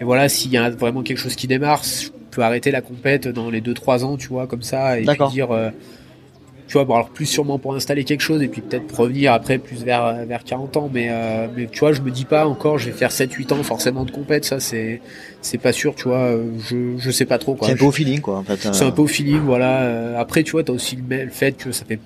[0.00, 3.28] et voilà, s'il y a vraiment quelque chose qui démarre, je peux arrêter la compète
[3.28, 5.70] dans les 2-3 ans, tu vois, comme ça et puis dire, euh,
[6.74, 9.58] tu vois, bon alors plus sûrement pour installer quelque chose et puis peut-être revenir après
[9.58, 12.78] plus vers vers 40 ans, mais euh, mais tu vois, je me dis pas encore,
[12.78, 15.00] je vais faire 7-8 ans forcément de compète, ça c'est
[15.40, 17.68] c'est pas sûr, tu vois, euh, je je sais pas trop quoi.
[17.68, 18.56] C'est un peu au feeling quoi en fait.
[18.56, 18.88] C'est euh.
[18.88, 19.82] un peu au feeling, voilà.
[19.82, 22.00] Euh, Après, tu vois, t'as aussi le, le fait que ça fait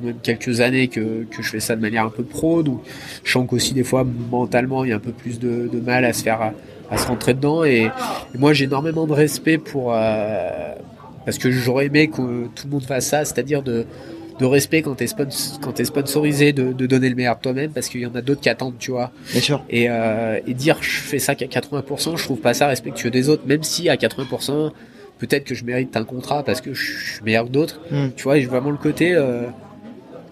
[0.00, 2.80] même quelques années que, que je fais ça de manière un peu pro, donc
[3.22, 6.04] je sens qu'aussi des fois mentalement il y a un peu plus de, de mal
[6.04, 6.52] à se faire à,
[6.90, 7.88] à se rentrer dedans et,
[8.34, 10.74] et moi j'ai énormément de respect pour euh,
[11.28, 13.84] parce que j'aurais aimé que tout le monde fasse ça, c'est-à-dire de
[14.40, 15.04] de respect quand t'es
[15.60, 18.22] quand t'es sponsorisé de, de donner le meilleur de toi-même parce qu'il y en a
[18.22, 19.62] d'autres qui attendent tu vois Bien sûr.
[19.68, 23.28] et, euh, et dire je fais ça qu'à 80%, je trouve pas ça respectueux des
[23.28, 24.70] autres, même si à 80%,
[25.18, 27.82] peut-être que je mérite un contrat parce que je suis meilleur que d'autres.
[27.90, 28.06] Mm.
[28.16, 29.42] Tu vois, j'ai vraiment le côté, euh,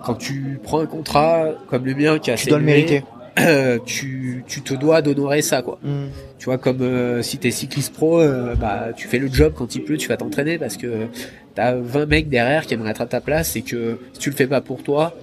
[0.02, 3.02] quand tu prends un contrat comme le mien qui a Tu dois le mériter.
[3.86, 5.78] tu, tu te dois d'honorer ça, quoi.
[5.82, 6.06] Mm.
[6.38, 9.74] Tu vois, comme euh, si t'es cycliste pro, euh, bah, tu fais le job quand
[9.74, 11.06] il pleut, tu vas t'entraîner parce que
[11.54, 14.36] t'as 20 mecs derrière qui aimeraient être à ta place et que si tu le
[14.36, 15.14] fais pas pour toi,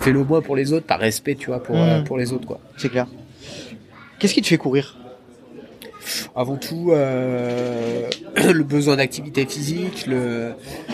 [0.00, 1.80] fais-le au moins pour les autres, par respect, tu vois, pour, Mm.
[1.88, 2.60] euh, pour les autres, quoi.
[2.76, 3.06] C'est clair.
[4.18, 4.96] Qu'est-ce qui te fait courir?
[6.36, 8.08] Avant tout euh,
[8.52, 10.52] le besoin d'activité physique, le,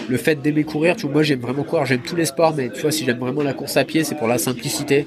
[0.08, 0.96] le fait d'aimer courir.
[0.96, 3.18] Tu vois, moi j'aime vraiment courir, j'aime tous les sports, mais tu vois si j'aime
[3.18, 5.06] vraiment la course à pied, c'est pour la simplicité.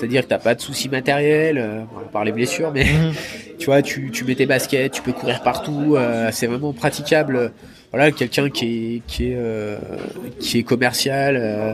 [0.00, 1.80] C'est-à-dire que t'as pas de soucis matériels, euh,
[2.10, 3.12] part les blessures, mais Mhm.
[3.58, 7.52] tu vois, tu, tu mets tes baskets, tu peux courir partout, euh, c'est vraiment praticable.
[7.92, 8.64] Voilà, quelqu'un qui
[8.96, 9.76] est qui est euh,
[10.38, 11.72] qui est commercial euh,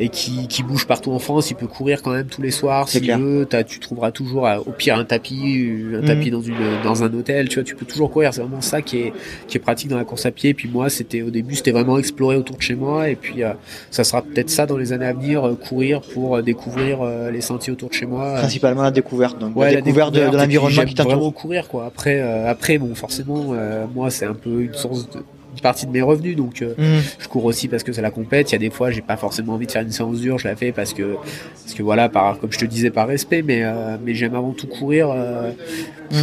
[0.00, 2.88] et qui, qui bouge partout en France, il peut courir quand même tous les soirs
[2.88, 3.18] s'il clair.
[3.18, 3.46] veut.
[3.50, 6.06] T'as- tu trouveras toujours euh, au pire un tapis, un Mhm.
[6.06, 7.48] tapis dans une dans un hôtel.
[7.48, 8.32] Tu vois, tu peux toujours courir.
[8.32, 9.12] C'est vraiment ça qui est
[9.48, 10.54] qui est pratique dans la course à pied.
[10.54, 13.08] Puis moi, c'était au début, c'était vraiment explorer autour de chez moi.
[13.08, 13.52] Et puis euh,
[13.90, 17.40] ça sera peut-être ça dans les années à venir, euh, courir pour découvrir euh, les
[17.40, 18.34] sentiers autour de chez moi.
[18.34, 19.38] Principalement la découverte.
[19.38, 21.12] Donc Ouais, la découverte de, et l'environnement qui t'entoure.
[21.14, 21.86] vraiment courir quoi.
[21.86, 25.18] Après, après bon, forcément, euh, moi c'est un peu une source de
[25.62, 27.02] partie de mes revenus, donc euh, Mhm.
[27.18, 28.50] je cours aussi parce que c'est la compète.
[28.50, 30.48] Il y a des fois, j'ai pas forcément envie de faire une séance dure, je
[30.48, 31.16] la fais parce que
[31.64, 34.52] parce que voilà, par comme je te disais, par respect, mais euh, mais j'aime avant
[34.52, 35.50] tout courir euh,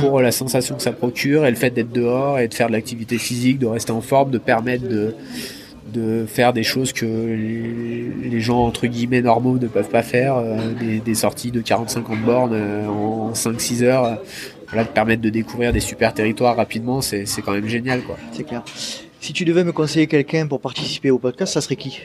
[0.02, 2.74] pour la sensation que ça procure et le fait d'être dehors et de faire de
[2.74, 5.14] l'activité physique, de rester en forme, de permettre de
[5.94, 10.36] de faire des choses que les, les gens entre guillemets normaux ne peuvent pas faire,
[10.36, 14.16] euh, des, des sorties de 40-50 bornes euh, en 5-6 heures, euh,
[14.70, 18.18] voilà, de permettre de découvrir des super territoires rapidement, c'est c'est quand même génial quoi.
[18.34, 18.64] C'est clair.
[19.26, 22.00] Si tu devais me conseiller quelqu'un pour participer au podcast, ça serait qui?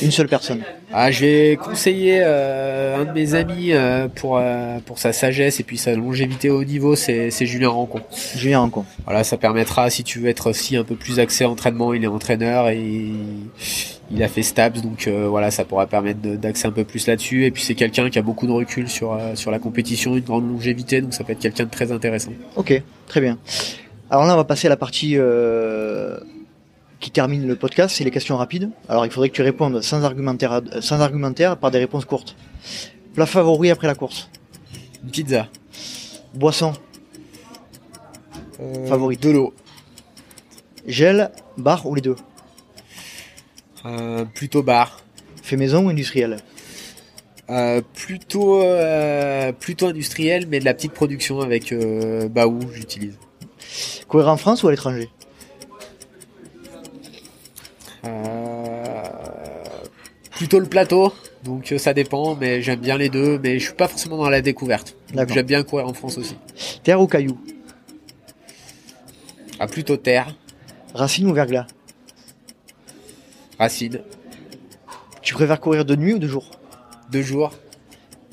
[0.00, 0.62] Une seule personne.
[0.90, 5.60] Ah, je vais conseiller euh, un de mes amis euh, pour euh, pour sa sagesse
[5.60, 8.00] et puis sa longévité au niveau, c'est Julien Rancon.
[8.36, 8.86] Julien Rancon.
[9.04, 12.06] Voilà, ça permettra si tu veux être aussi un peu plus axé entraînement, il est
[12.06, 12.80] entraîneur et
[14.10, 17.44] il, a fait Stabs, donc euh, voilà, ça pourra permettre d'axer un peu plus là-dessus.
[17.44, 20.24] Et puis c'est quelqu'un qui a beaucoup de recul sur euh, sur la compétition, une
[20.24, 22.32] grande longévité, donc ça peut être quelqu'un de très intéressant.
[22.56, 23.36] Ok, très bien.
[24.08, 26.18] Alors là, on va passer à la partie euh,
[27.02, 28.70] qui termine le podcast, c'est les questions rapides.
[28.88, 32.36] Alors il faudrait que tu répondes sans argumentaire, sans argumentaire par des réponses courtes.
[33.12, 34.30] Plat favori après la course.
[35.04, 35.48] Une pizza.
[36.32, 36.72] Boisson.
[38.60, 39.16] Euh, Favori.
[39.16, 39.52] De l'eau.
[40.86, 42.16] Gel, bar ou les deux?
[43.84, 45.02] Euh, plutôt bar.
[45.42, 46.38] Fait maison ou industriel?
[47.50, 48.62] Euh, plutôt
[49.58, 51.74] plutôt industriel, mais de la petite production avec
[52.30, 53.18] Baou, j'utilise.
[54.06, 55.10] Courir en France ou à l'étranger?
[58.04, 59.02] Euh,
[60.30, 61.12] plutôt le plateau,
[61.44, 64.28] donc euh, ça dépend, mais j'aime bien les deux, mais je suis pas forcément dans
[64.30, 64.96] la découverte.
[65.28, 66.36] J'aime bien courir en France aussi.
[66.82, 67.38] Terre ou caillou.
[69.58, 70.34] Ah, plutôt terre,
[70.94, 71.66] Racine ou verglas?
[73.58, 74.00] racine,
[75.22, 76.50] Tu préfères courir de nuit ou de jour?
[77.10, 77.52] deux jours,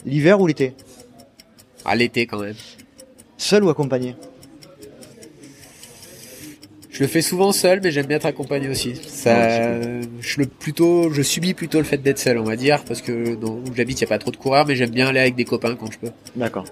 [0.05, 0.73] L'hiver ou l'été?
[1.85, 2.55] à l'été quand même.
[3.37, 4.15] Seul ou accompagné?
[6.99, 8.93] Je le fais souvent seul, mais j'aime bien être accompagné aussi.
[9.07, 9.79] Ça,
[10.19, 13.35] je le plutôt, je subis plutôt le fait d'être seul, on va dire, parce que
[13.35, 15.35] dans où j'habite, il y a pas trop de coureurs, mais j'aime bien aller avec
[15.35, 16.11] des copains quand je peux.
[16.35, 16.65] D'accord.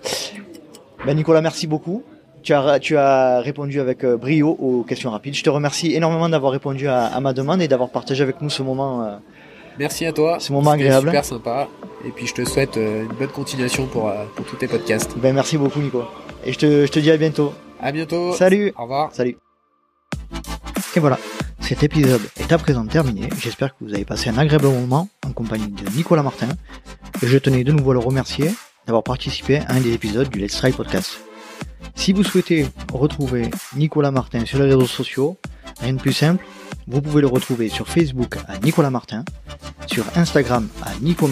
[1.06, 2.04] Ben Nicolas, merci beaucoup.
[2.44, 5.34] Tu as, tu as répondu avec euh, brio aux questions rapides.
[5.34, 8.50] Je te remercie énormément d'avoir répondu à, à ma demande et d'avoir partagé avec nous
[8.50, 9.06] ce moment.
[9.06, 9.16] euh,
[9.80, 10.42] Merci à toi.
[10.42, 11.08] Ce moment agréable.
[11.08, 11.70] Super sympa.
[12.06, 15.18] Et puis je te souhaite euh, une bonne continuation pour, euh, pour tous tes podcasts.
[15.18, 16.04] Ben merci beaucoup Nico.
[16.46, 17.54] Et je te, je te dis à bientôt.
[17.80, 18.34] À bientôt.
[18.34, 19.14] Salut Au revoir.
[19.14, 19.38] Salut
[20.98, 21.20] Et voilà,
[21.60, 23.30] cet épisode est à présent terminé.
[23.40, 26.48] J'espère que vous avez passé un agréable moment en compagnie de Nicolas Martin.
[27.22, 28.50] Je tenais de nouveau à le remercier
[28.88, 31.20] d'avoir participé à un des épisodes du Let's Try Podcast.
[31.94, 35.38] Si vous souhaitez retrouver Nicolas Martin sur les réseaux sociaux,
[35.82, 36.44] rien de plus simple,
[36.88, 39.24] vous pouvez le retrouver sur Facebook à Nicolas Martin,
[39.86, 41.30] sur Instagram à Nico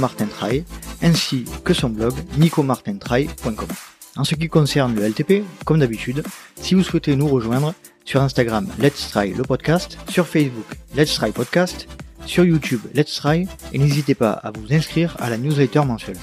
[1.02, 3.68] ainsi que son blog nicomartintry.com.
[4.16, 6.24] En ce qui concerne le LTP, comme d'habitude,
[6.56, 7.74] si vous souhaitez nous rejoindre,
[8.06, 11.88] sur Instagram Let's Try le podcast, sur Facebook Let's Try Podcast,
[12.26, 16.20] sur YouTube Let's Try, et n'hésitez pas à vous inscrire à la newsletter mensuelle.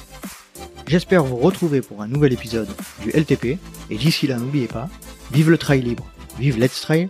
[0.87, 2.69] J'espère vous retrouver pour un nouvel épisode
[3.03, 3.59] du LTP,
[3.91, 4.89] et d'ici là n'oubliez pas,
[5.33, 6.07] vive le try libre,
[6.39, 7.09] vive Let's Try,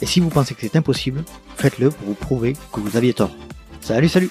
[0.00, 1.22] et si vous pensez que c'est impossible,
[1.56, 3.36] faites-le pour vous prouver que vous aviez tort.
[3.80, 4.30] Salut salut